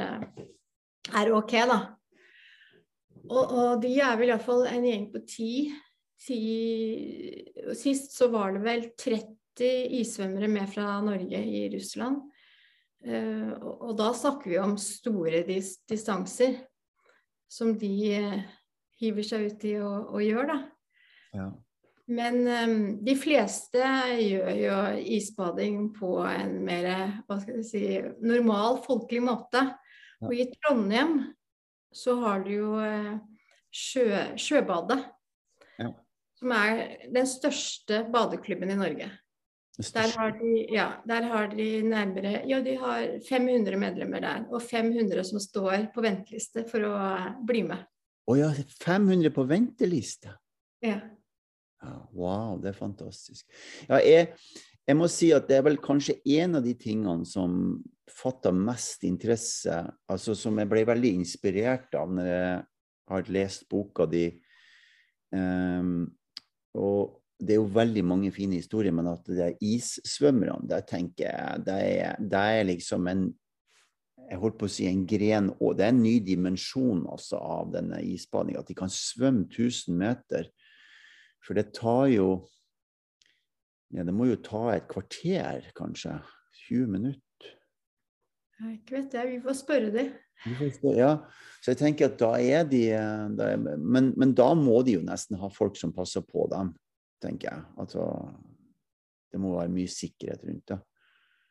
er 1.11 1.33
ok, 1.35 1.55
da. 1.67 1.79
Og, 3.29 3.53
og 3.53 3.83
de 3.83 3.93
er 4.01 4.17
vel 4.21 4.33
iallfall 4.33 4.67
en 4.71 4.87
gjeng 4.89 5.07
på 5.13 5.23
ti. 5.29 5.53
ti. 6.25 6.41
Sist 7.79 8.17
så 8.17 8.31
var 8.33 8.57
det 8.57 8.65
vel 8.65 8.89
30 8.99 9.69
issvømmere 10.01 10.49
med 10.51 10.71
fra 10.71 10.99
Norge 11.05 11.41
i 11.43 11.67
Russland. 11.75 12.23
Uh, 13.07 13.55
og 13.63 13.95
da 13.99 14.11
snakker 14.17 14.51
vi 14.51 14.59
om 14.59 14.75
store 14.81 15.45
dis 15.47 15.77
distanser 15.87 16.57
som 17.49 17.77
de 17.79 17.93
uh, 18.19 18.41
hiver 18.99 19.27
seg 19.27 19.47
ut 19.47 19.67
i 19.69 19.77
og 19.79 20.19
gjør, 20.25 20.51
da. 20.51 20.59
Ja. 21.39 21.49
Men 22.09 22.41
um, 22.49 22.79
de 23.05 23.15
fleste 23.21 23.85
gjør 24.19 24.51
jo 24.57 24.77
isbading 25.19 25.91
på 25.97 26.15
en 26.25 26.57
mer 26.65 26.89
hva 27.29 27.37
skal 27.43 27.61
jeg 27.61 27.69
si, 27.69 27.83
normal, 28.25 28.81
folkelig 28.87 29.27
måte. 29.29 29.67
Ja. 30.19 30.27
Og 30.27 30.35
i 30.35 30.49
Trondheim 30.57 31.21
så 31.95 32.19
har 32.23 32.45
du 32.45 32.53
jo 32.53 32.75
uh, 32.79 33.17
sjø, 33.75 34.09
Sjøbadet. 34.41 35.01
Ja. 35.79 35.93
Som 36.39 36.53
er 36.55 37.09
den 37.15 37.27
største 37.29 38.05
badeklubben 38.13 38.71
i 38.71 38.79
Norge. 38.79 39.11
Der 39.79 40.11
har, 40.19 40.33
de, 40.35 40.67
ja, 40.75 40.89
der 41.07 41.23
har 41.31 41.53
de 41.53 41.67
nærmere 41.87 42.43
Ja, 42.51 42.59
de 42.61 42.75
har 42.77 43.21
500 43.29 43.77
medlemmer 43.79 44.21
der. 44.21 44.47
Og 44.51 44.63
500 44.63 45.25
som 45.25 45.39
står 45.41 45.93
på 45.95 46.03
venteliste 46.03 46.65
for 46.67 46.83
å 46.89 46.95
bli 47.47 47.63
med. 47.69 47.85
Å 48.29 48.35
oh 48.35 48.39
ja, 48.41 48.51
500 48.83 49.31
på 49.33 49.45
venteliste? 49.49 50.35
Ja. 50.83 50.99
ja. 51.79 51.95
Wow, 52.11 52.59
det 52.63 52.73
er 52.73 52.81
fantastisk. 52.81 53.47
Ja, 53.87 54.03
jeg, 54.03 54.35
jeg, 54.89 54.97
må 54.97 55.09
si 55.13 55.31
at 55.37 55.49
det 55.51 55.59
er 55.59 55.67
vel 55.69 55.79
kanskje 55.85 56.19
en 56.39 56.59
av 56.59 56.65
de 56.65 56.75
tingene 56.79 57.27
som 57.29 57.79
fatta 58.09 58.53
mest 58.55 59.05
interesse, 59.05 59.83
altså 60.09 60.35
som 60.37 60.59
jeg 60.59 60.71
ble 60.71 60.85
veldig 60.89 61.13
inspirert 61.21 61.95
av 61.99 62.11
når 62.17 62.29
jeg 62.31 62.53
har 63.13 63.33
lest 63.37 63.69
boka 63.71 64.09
di. 64.09 64.27
Um, 65.35 66.09
og 66.79 67.19
det 67.39 67.55
er 67.55 67.61
jo 67.61 67.69
veldig 67.77 68.05
mange 68.09 68.33
fine 68.35 68.59
historier, 68.59 68.95
men 68.97 69.11
at 69.13 69.29
det 69.29 69.45
er 69.45 69.61
issvømmerne, 69.63 70.67
der 70.69 70.83
tenker 70.89 71.29
jeg 71.29 71.67
det 71.69 71.77
er, 72.01 72.17
det 72.19 72.47
er 72.57 72.67
liksom 72.73 73.13
en 73.13 73.29
jeg 74.29 74.41
holdt 74.43 74.59
på 74.61 74.69
å 74.69 74.73
si 74.73 74.85
en 74.89 75.07
gren 75.09 75.47
og 75.57 75.79
Det 75.79 75.87
er 75.87 75.95
en 75.95 76.03
ny 76.05 76.19
dimensjon 76.21 77.07
altså 77.09 77.39
av 77.41 77.71
denne 77.73 78.03
isbadinga. 78.05 78.61
At 78.61 78.69
de 78.69 78.77
kan 78.77 78.91
svømme 78.93 79.47
1000 79.47 79.97
meter. 79.97 80.51
For 81.41 81.57
det 81.57 81.71
tar 81.79 82.11
jo 82.13 82.27
ja, 83.95 84.05
Det 84.05 84.15
må 84.15 84.29
jo 84.29 84.37
ta 84.45 84.69
et 84.75 84.89
kvarter, 84.91 85.71
kanskje. 85.77 86.19
20 86.69 86.91
minutter. 86.93 87.53
Jeg 88.59 88.81
ikke 88.81 88.97
vet 88.97 89.15
jeg. 89.15 89.31
Vi 89.31 89.41
får 89.45 89.57
spørre 89.63 89.93
dem. 89.95 90.11
Ja, 90.95 91.15
så 91.63 91.73
jeg 91.73 91.79
tenker 91.81 92.11
at 92.11 92.19
da 92.21 92.35
er 92.39 92.67
de 92.69 92.83
da 93.39 93.49
er, 93.55 93.57
men, 93.59 94.13
men 94.15 94.35
da 94.39 94.53
må 94.55 94.83
de 94.87 94.99
jo 94.99 95.01
nesten 95.03 95.39
ha 95.41 95.49
folk 95.51 95.79
som 95.81 95.95
passer 95.95 96.23
på 96.23 96.45
dem 96.53 96.71
tenker 97.23 97.51
jeg. 97.51 97.65
Altså, 97.81 98.05
det 99.33 99.41
må 99.43 99.57
være 99.57 99.73
mye 99.73 99.91
sikkerhet 99.91 100.45
rundt 100.47 100.73
det. 100.73 100.79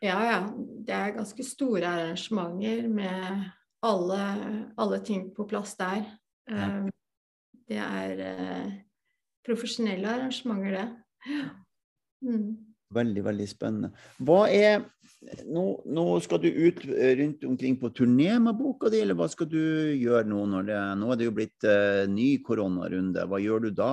Ja, 0.03 0.17
ja. 0.29 0.39
Det 0.87 0.93
er 0.93 1.15
ganske 1.17 1.43
store 1.45 1.89
arrangementer 1.89 2.87
med 2.87 3.47
alle, 3.85 4.21
alle 4.77 5.01
ting 5.05 5.31
på 5.35 5.47
plass 5.49 5.75
der. 5.79 6.05
Ja. 6.49 6.67
Eh, 6.67 6.91
det 7.67 7.79
er 7.83 8.21
uh, 8.23 8.75
profesjonelle 9.43 10.07
arrangementer, 10.07 10.77
det. 10.77 11.47
Mm. 12.25 12.55
Veldig, 12.95 13.23
veldig 13.25 13.47
spennende. 13.51 13.89
Hva 14.23 14.45
er 14.47 14.85
nå, 15.49 15.63
nå, 15.83 16.05
skal 16.23 16.39
du 16.43 16.47
ut 16.47 16.83
eh, 16.87 17.15
rundt 17.19 17.43
omkring 17.49 17.75
på 17.81 17.89
turné 17.95 18.37
med 18.39 18.55
boka 18.59 18.91
di, 18.93 19.01
eller 19.03 19.17
hva 19.17 19.27
skal 19.31 19.49
du 19.51 19.59
gjøre 19.97 20.23
nå? 20.29 20.45
Når 20.53 20.67
det, 20.69 20.81
nå 21.01 21.09
er 21.11 21.19
det 21.19 21.27
jo 21.27 21.35
blitt 21.35 21.67
uh, 21.67 22.05
ny 22.11 22.29
koronarunde. 22.45 23.25
Hva 23.27 23.41
gjør 23.43 23.67
du 23.67 23.69
da? 23.75 23.91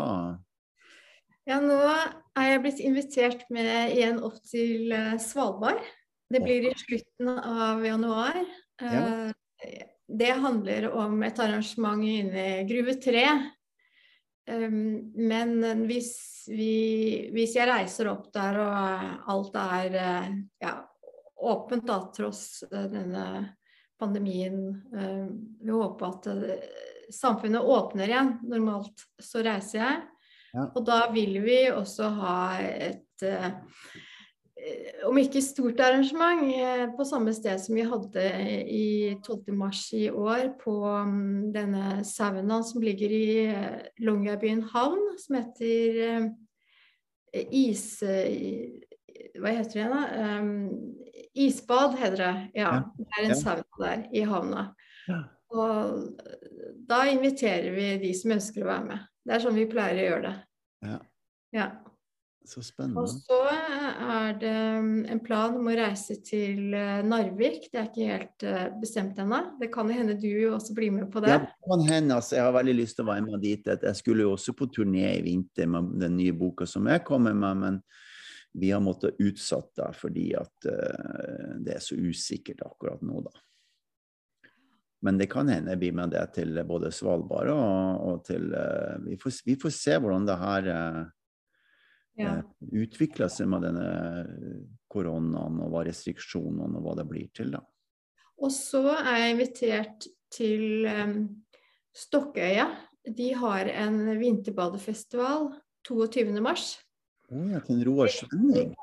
Ja, 1.49 1.59
nå 1.65 1.81
er 1.83 2.51
jeg 2.53 2.63
blitt 2.65 2.85
invitert 2.85 3.43
med 3.53 3.97
igjen 3.97 4.21
opp 4.25 4.39
til 4.47 4.95
uh, 4.95 5.17
Svalbard. 5.21 5.83
Det 6.31 6.41
blir 6.45 6.71
i 6.71 6.77
slutten 6.79 7.35
av 7.35 7.83
januar. 7.85 8.39
Ja. 8.81 9.03
Det 10.05 10.31
handler 10.41 10.89
om 10.99 11.21
et 11.23 11.39
arrangement 11.41 12.03
inne 12.05 12.47
i 12.61 12.65
Gruve 12.69 12.97
3. 13.01 13.27
Um, 14.45 15.13
men 15.17 15.55
hvis, 15.89 16.13
vi, 16.53 17.31
hvis, 17.33 17.55
jeg 17.57 17.69
reiser 17.71 18.11
opp 18.13 18.27
der 18.35 18.59
og 18.61 19.31
alt 19.33 19.57
er 19.57 19.97
uh, 19.97 20.35
ja, 20.61 20.75
åpent 21.49 21.87
da, 21.89 22.01
tross 22.13 22.65
denne 22.71 23.25
pandemien 24.01 24.59
Vi 25.61 25.71
håper 25.71 26.07
at 26.09 26.27
samfunnet 27.15 27.63
åpner 27.63 28.11
igjen. 28.11 28.33
Normalt 28.49 29.05
så 29.23 29.43
reiser 29.45 29.79
jeg. 29.79 30.01
Og 30.65 30.83
da 30.87 31.01
vil 31.13 31.39
vi 31.43 31.59
også 31.71 32.11
ha 32.21 32.39
et 32.63 33.25
eh, 33.27 33.51
om 35.05 35.19
ikke 35.21 35.43
stort 35.45 35.81
arrangement, 35.81 36.43
eh, 36.57 36.85
på 36.97 37.05
samme 37.05 37.33
sted 37.37 37.61
som 37.61 37.77
vi 37.77 37.85
hadde 37.89 38.25
i 38.71 38.87
12. 39.25 39.53
mars 39.57 39.83
i 39.97 40.07
år 40.11 40.55
på 40.61 40.77
um, 40.85 41.53
denne 41.53 42.01
sauna 42.09 42.63
som 42.65 42.85
ligger 42.85 43.13
i 43.13 43.27
uh, 43.53 43.83
Longyearbyen 44.05 44.65
havn, 44.73 45.03
som 45.21 45.39
heter 45.41 46.31
is... 47.51 47.87
hva 49.35 49.53
heter 49.53 49.81
det 49.83 49.89
da? 49.93 50.03
Um, 50.41 50.51
isbad 51.35 51.99
heter 51.99 52.21
det. 52.23 52.35
Ja, 52.63 52.75
det 52.99 53.09
er 53.11 53.29
en 53.29 53.39
sauna 53.39 53.81
der 53.81 54.05
i 54.15 54.25
havna. 54.29 54.69
Og 55.55 56.21
da 56.89 57.05
inviterer 57.11 57.75
vi 57.75 57.91
de 58.03 58.15
som 58.17 58.33
ønsker 58.35 58.65
å 58.65 58.71
være 58.71 58.87
med. 58.89 59.09
Det 59.25 59.37
er 59.37 59.45
sånn 59.45 59.59
vi 59.59 59.69
pleier 59.71 60.01
å 60.01 60.07
gjøre 60.09 60.31
det. 60.31 60.37
Ja. 61.55 61.69
Ja. 62.45 62.63
spennende. 62.63 63.03
Og 63.03 63.09
så 63.11 63.39
er 63.49 64.37
det 64.41 64.55
mm, 64.85 65.05
en 65.15 65.21
plan 65.25 65.57
om 65.59 65.69
å 65.71 65.77
reise 65.79 66.19
til 66.25 66.75
eh, 66.77 67.03
Narvik. 67.07 67.69
Det 67.73 67.81
er 67.81 67.91
ikke 67.91 68.09
helt 68.11 68.47
eh, 68.47 68.67
bestemt 68.81 69.19
ennå. 69.23 69.41
Det 69.61 69.71
kan 69.75 69.91
jo 69.91 69.99
hende 69.99 70.17
du 70.21 70.31
også 70.51 70.77
blir 70.77 70.95
med 70.95 71.11
på 71.13 71.25
det. 71.25 71.33
Ja, 71.33 71.43
det 71.45 71.69
kan 71.69 71.85
hende. 71.89 72.19
Altså, 72.21 72.39
jeg 72.39 72.47
har 72.47 72.57
veldig 72.59 72.77
lyst 72.81 72.99
til 72.99 73.07
å 73.07 73.13
være 73.13 73.27
med 73.29 73.45
dit. 73.45 73.71
Jeg 73.75 74.01
skulle 74.01 74.27
jo 74.27 74.35
også 74.37 74.57
på 74.59 74.71
turné 74.75 75.07
i 75.17 75.25
vinter 75.25 75.71
med 75.71 75.95
den 76.03 76.19
nye 76.21 76.37
boka 76.37 76.69
som 76.69 76.89
jeg 76.91 77.05
kommer 77.09 77.37
med, 77.37 77.63
men 77.65 77.81
vi 78.55 78.71
har 78.71 78.83
måttet 78.85 79.19
utsatt 79.19 79.73
det 79.77 79.91
fordi 79.99 80.29
at 80.39 80.69
eh, 80.71 81.57
det 81.65 81.75
er 81.79 81.83
så 81.83 81.99
usikkert 81.99 82.63
akkurat 82.69 83.03
nå, 83.03 83.25
da. 83.27 83.35
Men 85.05 85.19
det 85.21 85.27
kan 85.33 85.51
hende 85.53 85.75
jeg 85.75 85.83
blir 85.83 85.97
med 85.99 86.15
det 86.15 86.23
til 86.39 86.57
både 86.65 86.93
Svalbard 86.95 87.51
og, 87.53 88.05
og 88.09 88.23
til 88.25 88.55
eh, 88.57 88.95
vi, 89.09 89.19
får, 89.21 89.41
vi 89.45 89.59
får 89.61 89.75
se 89.77 89.99
hvordan 89.99 90.29
det 90.31 90.39
her 90.41 90.71
eh, 90.73 91.01
Ja. 92.19 92.37
eh, 92.39 92.43
utvikler 92.85 93.31
seg 93.33 93.49
med 93.51 93.65
denne 93.67 93.89
koronaen 94.91 95.59
og 95.65 95.73
hva 95.73 95.85
restriksjonene 95.89 96.79
og 96.79 96.87
hva 96.87 96.97
det 97.01 97.09
blir 97.11 97.31
til, 97.35 97.55
da. 97.57 97.63
Og 98.43 98.51
så 98.55 98.83
er 98.97 99.19
jeg 99.21 99.35
invitert 99.35 100.07
til 100.35 100.87
um, 100.91 101.19
Stokkøya. 101.95 102.67
De 103.05 103.29
har 103.39 103.71
en 103.71 103.99
vinterbadefestival 104.19 105.53
22. 105.87 106.41
mars. 106.43 106.75
oh, 107.31 107.47
ja, 107.53 107.61
til 107.61 107.79
en 107.79 107.85
Roar 107.87 108.11
Svenning. 108.11 108.75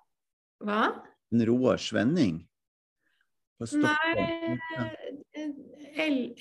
Hva? 0.62 0.86
En 1.32 1.46
Roar 1.48 1.82
Svenning. 1.82 2.40
Nei, 3.62 4.58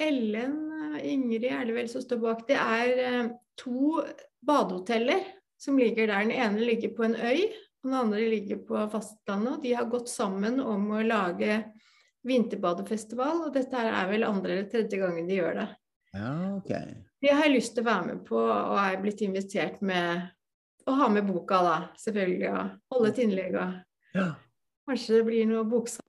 Ellen 0.01 0.55
eh, 0.97 1.03
Ingrid 1.11 1.45
er 1.51 1.67
det 1.69 1.75
vel 1.77 1.91
som 1.93 2.05
står 2.05 2.21
bak. 2.23 2.47
Det 2.49 2.57
er 2.57 3.03
eh, 3.05 3.29
to 3.61 4.01
badehoteller 4.47 5.27
som 5.61 5.77
ligger 5.79 6.09
der. 6.09 6.25
Den 6.25 6.33
ene 6.33 6.65
ligger 6.65 6.95
på 6.97 7.05
en 7.07 7.15
øy, 7.17 7.43
og 7.81 7.89
den 7.91 7.97
andre 8.01 8.23
ligger 8.33 8.63
på 8.69 8.81
fastlandet. 8.93 9.59
Og 9.59 9.63
de 9.65 9.75
har 9.77 9.89
gått 9.93 10.09
sammen 10.13 10.61
om 10.65 10.89
å 10.97 11.03
lage 11.05 11.61
vinterbadefestival, 12.29 13.47
og 13.47 13.55
dette 13.55 13.77
her 13.77 13.93
er 14.03 14.11
vel 14.11 14.27
andre 14.29 14.57
eller 14.59 14.69
tredje 14.73 14.99
gangen 15.01 15.29
de 15.29 15.39
gjør 15.41 15.63
det. 15.63 15.69
ja, 16.17 16.35
ok. 16.57 16.75
Det 17.21 17.33
har 17.37 17.45
jeg 17.45 17.53
lyst 17.59 17.75
til 17.77 17.85
å 17.85 17.89
være 17.91 18.07
med 18.07 18.21
på, 18.29 18.37
og 18.41 18.77
er 18.81 19.01
blitt 19.03 19.21
invitert 19.25 19.81
med 19.85 20.23
å 20.89 20.95
ha 20.97 21.09
med 21.13 21.27
boka, 21.29 21.59
da, 21.65 21.75
selvfølgelig. 22.01 22.49
Og 22.55 22.95
holde 22.97 23.11
et 23.13 23.19
innlegg 23.27 23.59
og 23.61 23.75
Ja. 24.17 24.29
kanskje 24.89 25.19
det 25.19 25.25
blir 25.27 25.47
noe 25.47 25.65
boksalg. 25.69 26.07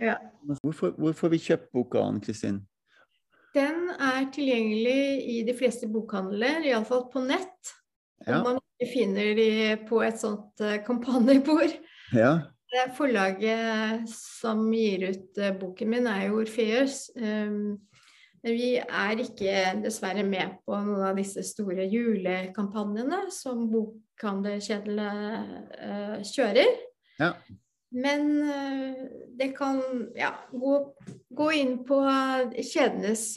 Ja. 0.00 0.16
Hvorfor, 0.62 0.94
hvorfor 0.96 1.28
vi 1.32 1.38
kjøpt 1.38 1.70
boka, 1.72 2.00
Ann 2.00 2.20
Kristin? 2.20 2.62
Den 3.54 3.90
er 4.00 4.26
tilgjengelig 4.32 5.28
i 5.28 5.42
de 5.46 5.54
fleste 5.56 5.86
bokhandler, 5.88 6.64
iallfall 6.64 7.06
på 7.12 7.20
nett. 7.26 7.72
Ja. 8.26 8.38
Om 8.38 8.42
man 8.44 8.58
ikke 8.76 8.92
finner 8.92 9.32
de 9.36 9.48
på 9.88 10.02
et 10.04 10.20
sånt 10.20 10.60
eh, 10.60 10.82
kampanjebord. 10.84 11.80
ja. 12.16 12.36
Forlaget 12.96 14.10
som 14.12 14.66
gir 14.74 15.06
ut 15.08 15.38
eh, 15.40 15.54
boken 15.56 15.88
min, 15.88 16.08
er 16.10 16.26
jo 16.26 16.42
Orfeus. 16.42 17.06
Um, 17.16 17.78
men 18.42 18.52
vi 18.52 18.72
er 18.76 19.22
ikke 19.22 19.54
dessverre 19.80 20.26
med 20.26 20.58
på 20.66 20.76
noen 20.84 21.06
av 21.08 21.16
disse 21.16 21.40
store 21.46 21.86
julekampanjene 21.88 23.22
som 23.32 23.64
bokhandelkjedene 23.72 25.08
eh, 25.78 26.18
kjører. 26.26 26.74
Ja. 27.22 27.32
Men 27.96 28.28
det 29.38 29.52
kan 29.56 29.78
ja, 30.18 30.34
gå, 30.52 30.72
gå 31.38 31.46
inn 31.56 31.78
på 31.86 32.02
kjedenes 32.58 33.30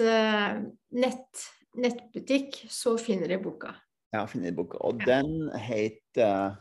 nett, 1.00 1.44
nettbutikk, 1.80 2.58
så 2.68 2.98
finner 3.00 3.30
dere 3.30 3.46
boka. 3.46 3.72
Jeg 4.10 4.18
har 4.24 4.30
funnet 4.30 4.56
boka, 4.58 4.78
og 4.82 5.02
den 5.06 5.52
heter 5.54 6.58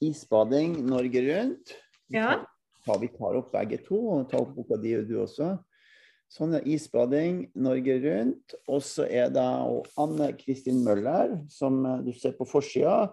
'Isbading 0.00 0.78
Norge 0.88 1.20
Rundt'. 1.20 1.74
Ja. 2.12 2.46
Ta, 2.86 2.96
vi 2.98 3.08
tar 3.08 3.36
opp 3.36 3.52
begge 3.52 3.76
to, 3.84 3.98
og 4.14 4.30
tar 4.30 4.40
opp 4.40 4.54
boka 4.56 4.78
di 4.80 4.94
og 4.96 5.08
du 5.08 5.18
også. 5.20 5.58
Sånn 6.32 6.54
er 6.56 6.64
'Isbading 6.64 7.50
Norge 7.54 7.98
Rundt'. 8.00 8.56
Og 8.68 8.80
så 8.80 9.04
er 9.04 9.28
det 9.28 9.44
Anne 9.98 10.32
Kristin 10.40 10.82
Møller, 10.84 11.36
som 11.48 11.84
eh, 11.84 12.02
du 12.02 12.12
ser 12.12 12.32
på 12.32 12.48
forsida, 12.48 13.12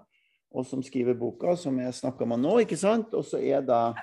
og 0.53 0.65
som 0.65 0.83
skriver 0.83 1.13
boka, 1.19 1.55
som 1.55 1.77
jeg 1.79 1.93
snakka 1.93 2.25
med 2.25 2.39
nå, 2.39 2.59
ikke 2.63 2.77
sant? 2.77 3.13
Og 3.13 3.25
så 3.25 3.41
er 3.41 3.61
det 3.61 3.95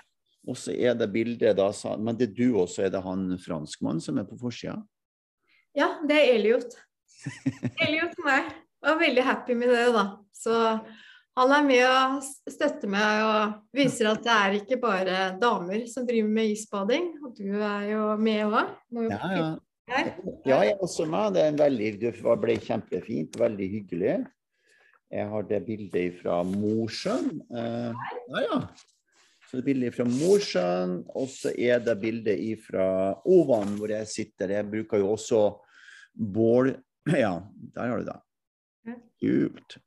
og 0.49 0.57
så 0.57 0.73
er 0.73 0.95
det 0.97 1.13
bildet, 1.13 1.57
da, 1.57 1.69
men 2.01 2.17
det 2.17 2.31
er 2.31 2.35
du 2.37 2.57
også, 2.57 2.87
er 2.87 2.93
det 2.93 3.03
han 3.05 3.37
franskmannen 3.39 4.01
som 4.01 4.19
er 4.19 4.25
på 4.25 4.39
forsida? 4.41 4.79
Ja, 5.77 6.01
det 6.09 6.17
er. 6.17 6.41
Elliot 7.85 8.17
og 8.17 8.25
meg. 8.25 8.55
Var 8.81 9.01
veldig 9.01 9.25
happy 9.27 9.57
med 9.59 9.73
det, 9.75 9.87
da. 9.95 10.05
Så 10.33 10.57
han 11.41 11.53
er 11.55 11.65
med 11.65 11.85
og 11.87 12.53
støtter 12.53 12.91
meg 12.91 13.23
og 13.25 13.57
viser 13.77 14.11
at 14.11 14.23
det 14.25 14.37
er 14.37 14.57
ikke 14.59 14.81
bare 14.83 15.19
damer 15.41 15.85
som 15.89 16.07
driver 16.09 16.33
med 16.37 16.55
isbading. 16.55 17.11
Og 17.25 17.35
du 17.37 17.49
er 17.55 17.91
jo 17.93 18.05
med 18.21 18.45
òg. 18.49 18.77
Ja, 19.09 19.33
ja. 19.37 19.51
Ja, 19.91 20.05
jeg 20.47 20.75
er 20.77 20.83
også 20.85 21.07
med. 21.11 21.35
Det 21.35 21.43
er 21.43 21.49
en 21.51 21.59
veldig, 21.59 21.89
det 21.99 22.13
ble 22.45 22.55
kjempefint, 22.63 23.39
veldig 23.41 23.67
hyggelig. 23.73 24.21
Jeg 25.11 25.27
har 25.33 25.47
det 25.49 25.59
bildet 25.67 26.21
fra 26.21 26.37
Mosjøen. 26.47 27.41
Eh, 27.51 28.05
ja, 28.31 28.43
ja. 28.45 28.61
Så 29.49 29.59
det 29.59 29.65
er 29.65 29.67
bildet 29.67 29.97
fra 29.97 30.07
Mosjøen, 30.07 30.93
og 31.19 31.27
så 31.33 31.51
er 31.59 31.83
det 31.83 31.97
bildet 31.99 32.63
fra 32.63 32.87
Ovan, 33.27 33.75
hvor 33.81 33.91
jeg 33.91 34.07
sitter. 34.07 34.55
Jeg 34.55 34.71
bruker 34.71 35.03
jo 35.03 35.11
også 35.17 35.43
bål... 36.15 36.77
Ja, 37.17 37.41
der 37.75 37.91
har 37.91 37.99
du 37.99 38.07
det. 38.07 38.19
Kult. 39.21 39.79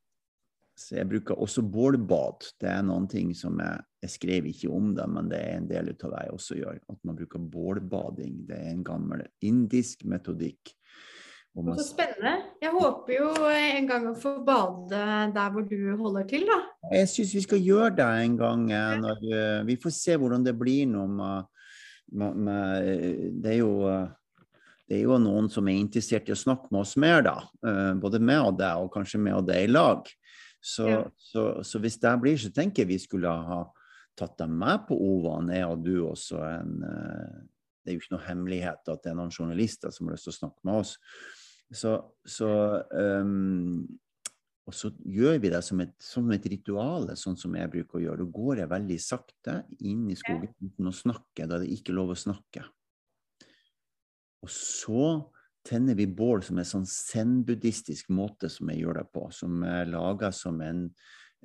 Så 0.75 0.95
jeg 0.97 1.07
bruker 1.07 1.37
også 1.37 1.61
bålbad. 1.61 2.47
Det 2.59 2.69
er 2.69 2.81
noen 2.85 3.05
ting 3.07 3.33
som 3.37 3.59
jeg, 3.61 3.81
jeg 4.01 4.09
skrev 4.15 4.47
ikke 4.49 4.71
om 4.73 4.93
det, 4.97 5.05
men 5.09 5.27
det 5.29 5.39
er 5.39 5.57
en 5.59 5.67
del 5.69 5.91
av 5.93 5.99
det 6.15 6.21
jeg 6.25 6.33
også 6.33 6.57
gjør. 6.57 6.79
At 6.89 6.97
man 7.05 7.17
bruker 7.19 7.39
bålbading. 7.53 8.39
Det 8.49 8.57
er 8.57 8.71
en 8.71 8.83
gammel 8.83 9.21
indisk 9.45 10.03
metodikk. 10.09 10.73
man 11.55 11.77
Så 11.77 11.91
spennende. 11.91 12.33
Jeg 12.61 12.73
håper 12.73 13.13
jo 13.13 13.29
en 13.53 13.87
gang 13.87 14.07
å 14.09 14.15
få 14.17 14.33
bade 14.45 15.03
der 15.35 15.53
hvor 15.53 15.61
du 15.69 15.77
holder 15.99 16.25
til, 16.27 16.47
da. 16.49 16.59
Jeg 16.91 17.07
syns 17.13 17.35
vi 17.37 17.45
skal 17.45 17.61
gjøre 17.61 17.95
det 18.01 18.09
en 18.25 18.37
gang. 18.37 18.71
eh, 18.71 18.97
Når, 18.97 19.23
eh, 19.29 19.63
vi 19.69 19.75
får 19.77 19.93
se 19.93 20.17
hvordan 20.17 20.43
det 20.43 20.57
blir 20.57 20.87
nå 20.89 21.05
med, 21.07 21.45
med, 22.11 22.35
med 22.35 23.41
det, 23.43 23.51
er 23.53 23.59
jo, 23.61 23.87
eh, 23.87 24.07
det 24.89 24.97
er 24.97 25.05
jo 25.05 25.17
noen 25.21 25.47
som 25.51 25.67
er 25.69 25.79
interessert 25.79 26.27
i 26.29 26.35
å 26.35 26.39
snakke 26.39 26.69
med 26.73 26.83
oss 26.83 26.97
mer, 26.99 27.23
da. 27.25 27.37
Eh, 27.65 27.93
Både 28.01 28.19
meg 28.19 28.41
og 28.49 28.57
deg, 28.59 28.83
og 28.83 28.91
kanskje 28.93 29.21
meg 29.23 29.37
og 29.39 29.47
deg 29.47 29.67
i 29.67 29.71
lag. 29.71 30.09
Så, 30.63 30.87
Ja. 30.87 30.99
så, 31.19 31.63
så 31.63 31.79
hvis 31.83 31.99
det 31.99 32.13
blir, 32.21 32.37
så 32.39 32.51
tenker 32.53 32.83
jeg 32.83 32.93
vi 32.93 32.99
skulle 32.99 33.31
ha 33.31 33.63
tatt 34.19 34.37
dem 34.37 34.53
med 34.59 34.85
på 34.87 34.95
OVAN, 34.95 35.49
jeg 35.51 35.65
og 35.67 35.83
du 35.83 35.95
også. 36.05 36.39
En, 36.45 36.75
eh, 36.83 37.39
det 37.83 37.91
er 37.91 37.97
jo 37.97 38.03
ikke 38.03 38.15
noe 38.15 38.27
hemmelighet 38.27 38.91
at 38.93 39.03
det 39.03 39.11
er 39.11 39.17
noen 39.17 39.33
journalister 39.33 39.91
som 39.91 40.07
har 40.07 40.15
lyst 40.15 40.29
til 40.29 40.35
å 40.35 40.39
snakke 40.41 40.67
med 40.67 40.83
oss. 40.83 40.97
Så, 41.73 41.97
så 42.27 42.49
um, 42.93 43.81
og 44.63 44.75
så 44.77 44.91
gjør 45.03 45.41
vi 45.43 45.49
det 45.51 45.59
som 45.65 45.81
et, 45.83 45.91
som 45.99 46.29
et 46.31 46.45
ritual, 46.47 47.09
sånn 47.19 47.35
som 47.39 47.55
jeg 47.57 47.71
bruker 47.73 47.99
å 47.99 48.03
gjøre. 48.05 48.23
Da 48.23 48.35
går 48.37 48.61
jeg 48.61 48.71
veldig 48.71 48.99
sakte 49.03 49.55
inn 49.83 50.05
i 50.11 50.15
skogen 50.15 50.53
uten 50.63 50.87
å 50.87 50.95
snakke, 50.95 51.47
da 51.47 51.57
er 51.57 51.65
det 51.65 51.73
ikke 51.75 51.95
lov 51.97 52.13
å 52.13 52.19
snakke. 52.19 52.63
Og 54.43 54.51
så 54.51 55.07
tenner 55.63 55.95
vi 55.95 56.07
bål 56.11 56.43
som 56.43 56.59
en 56.59 56.67
sånn 56.67 56.87
zen-buddhistisk 56.89 58.11
måte 58.11 58.49
som 58.51 58.69
jeg 58.71 58.83
gjør 58.83 58.99
det 58.99 59.09
på, 59.15 59.27
som 59.31 59.63
er 59.67 59.87
laga 59.87 60.33
som 60.35 60.59
en, 60.63 60.87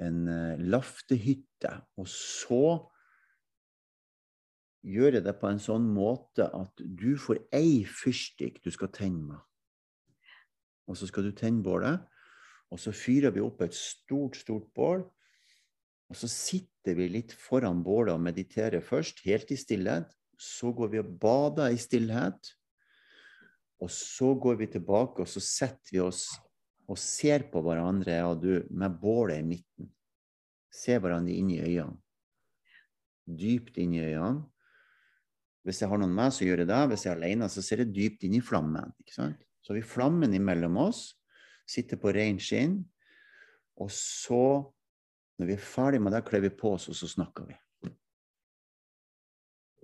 en 0.03 0.23
eh, 0.33 0.63
laftehytte. 0.75 1.75
Og 2.03 2.09
så 2.11 2.65
gjør 4.89 5.19
jeg 5.19 5.27
det 5.27 5.37
på 5.39 5.51
en 5.51 5.63
sånn 5.63 5.87
måte 5.95 6.49
at 6.55 6.83
du 6.83 7.13
får 7.21 7.45
ei 7.55 7.85
fyrstikk 7.87 8.63
du 8.65 8.73
skal 8.75 8.91
tenne 8.95 9.35
med. 9.35 9.45
Og 10.89 10.99
så 10.99 11.07
skal 11.11 11.29
du 11.29 11.35
tenne 11.37 11.63
bålet. 11.63 12.03
Og 12.73 12.81
så 12.81 12.93
fyrer 12.93 13.33
vi 13.33 13.45
opp 13.45 13.63
et 13.65 13.77
stort, 13.77 14.37
stort 14.41 14.69
bål. 14.77 15.05
Og 16.09 16.17
så 16.17 16.29
sitter 16.33 16.97
vi 16.97 17.11
litt 17.13 17.35
foran 17.37 17.83
bålet 17.85 18.15
og 18.17 18.25
mediterer 18.25 18.85
først, 18.85 19.23
helt 19.29 19.53
i 19.53 19.59
stillhet. 19.61 20.11
Så 20.39 20.73
går 20.77 20.93
vi 20.93 21.01
og 21.03 21.13
bader 21.21 21.75
i 21.75 21.81
stillhet. 21.81 22.58
Og 23.85 23.91
så 23.95 24.33
går 24.35 24.59
vi 24.59 24.71
tilbake, 24.73 25.23
og 25.23 25.31
så 25.31 25.43
setter 25.45 25.95
vi 25.95 26.03
oss 26.03 26.27
og 26.89 26.99
ser 26.99 27.47
på 27.53 27.61
hverandre, 27.63 28.17
og 28.27 28.43
du, 28.43 28.53
med 28.71 28.97
bålet 29.01 29.43
i 29.43 29.47
midten. 29.47 29.91
Ser 30.73 31.03
hverandre 31.05 31.35
inn 31.37 31.51
i 31.53 31.61
øynene. 31.61 31.99
Dypt 33.29 33.77
inn 33.79 33.93
i 33.95 34.03
øynene. 34.07 34.47
Hvis 35.67 35.83
jeg 35.83 35.91
har 35.91 36.01
noen 36.01 36.15
med, 36.17 36.33
så 36.33 36.47
gjør 36.47 36.63
jeg 36.63 36.71
det. 36.71 36.81
Hvis 36.91 37.05
jeg 37.05 37.13
er 37.13 37.21
alene, 37.21 37.49
så 37.53 37.63
ser 37.65 37.83
jeg 37.83 37.93
dypt 37.93 38.25
inn 38.25 38.39
i 38.39 38.43
flammen. 38.45 38.95
Så 39.13 39.29
har 39.69 39.77
vi 39.77 39.85
flammen 39.85 40.33
imellom 40.35 40.79
oss 40.81 41.11
sitter 41.69 42.01
på 42.01 42.13
rein 42.17 42.41
skinn. 42.41 42.81
Og 43.79 43.91
så, 43.95 44.65
når 45.39 45.51
vi 45.51 45.55
er 45.55 45.63
ferdig 45.63 46.01
med 46.03 46.17
det, 46.17 46.25
kler 46.27 46.43
vi 46.47 46.55
på 46.55 46.75
oss, 46.75 46.89
og 46.91 46.97
så 46.99 47.11
snakker 47.11 47.47
vi. 47.49 47.59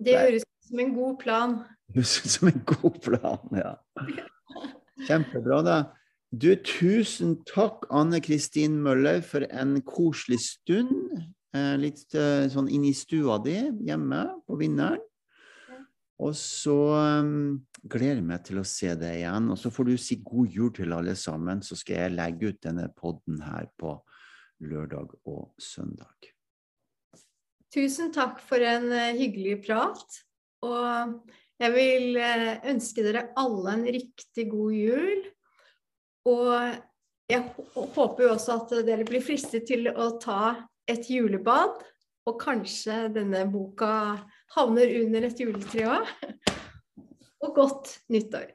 Det 0.05 0.17
høres 0.19 0.43
som 0.65 0.81
en 0.81 0.95
god 0.95 1.19
plan. 1.21 1.59
Som 2.03 2.49
en 2.49 2.63
god 2.65 3.01
plan, 3.05 3.55
ja. 3.55 3.75
Kjempebra, 5.07 5.61
da. 5.65 5.77
Du, 6.35 6.49
tusen 6.55 7.37
takk, 7.47 7.85
Anne 7.93 8.19
Kristin 8.23 8.79
Møller, 8.83 9.21
for 9.23 9.45
en 9.47 9.77
koselig 9.85 10.41
stund. 10.43 11.21
eh, 11.55 11.75
litt 11.79 12.11
eh, 12.17 12.49
sånn 12.51 12.67
inn 12.67 12.83
i 12.83 12.93
stua 12.93 13.37
di 13.43 13.55
hjemme 13.87 14.25
på 14.47 14.57
vinneren. 14.59 15.03
Og 16.23 16.31
så 16.35 16.75
um, 17.19 17.57
gleder 17.83 18.21
jeg 18.21 18.27
meg 18.27 18.43
til 18.47 18.59
å 18.61 18.67
se 18.67 18.93
deg 18.95 19.21
igjen. 19.21 19.49
Og 19.51 19.59
så 19.59 19.71
får 19.71 19.89
du 19.89 19.95
si 19.99 20.19
god 20.23 20.51
jul 20.51 20.69
til 20.75 20.95
alle 20.95 21.15
sammen, 21.19 21.63
så 21.63 21.75
skal 21.79 22.05
jeg 22.05 22.15
legge 22.15 22.51
ut 22.51 22.61
denne 22.63 22.87
podden 22.95 23.41
her 23.43 23.67
på 23.79 23.97
lørdag 24.63 25.11
og 25.27 25.49
søndag. 25.59 26.31
Tusen 27.75 28.13
takk 28.15 28.39
for 28.43 28.63
en 28.63 28.87
uh, 28.91 29.11
hyggelig 29.15 29.61
prat. 29.67 30.21
Og 30.65 31.31
jeg 31.61 31.71
vil 31.75 32.19
uh, 32.19 32.67
ønske 32.71 33.05
dere 33.05 33.29
alle 33.39 33.77
en 33.77 33.87
riktig 33.95 34.49
god 34.51 34.75
jul. 34.75 35.23
Og 36.25 36.51
jeg 37.31 37.41
håper 37.95 38.25
jo 38.25 38.31
også 38.33 38.59
at 38.59 38.73
dere 38.87 39.05
blir 39.07 39.23
fristet 39.25 39.67
til 39.69 39.89
å 39.91 40.15
ta 40.21 40.55
et 40.89 41.09
julebad. 41.09 41.79
Og 42.25 42.39
kanskje 42.41 43.05
denne 43.13 43.43
boka 43.53 44.17
havner 44.55 44.93
under 45.03 45.27
et 45.29 45.41
juletre 45.41 45.89
òg. 45.99 46.13
Og 47.45 47.51
godt 47.53 47.91
nyttår. 48.09 48.49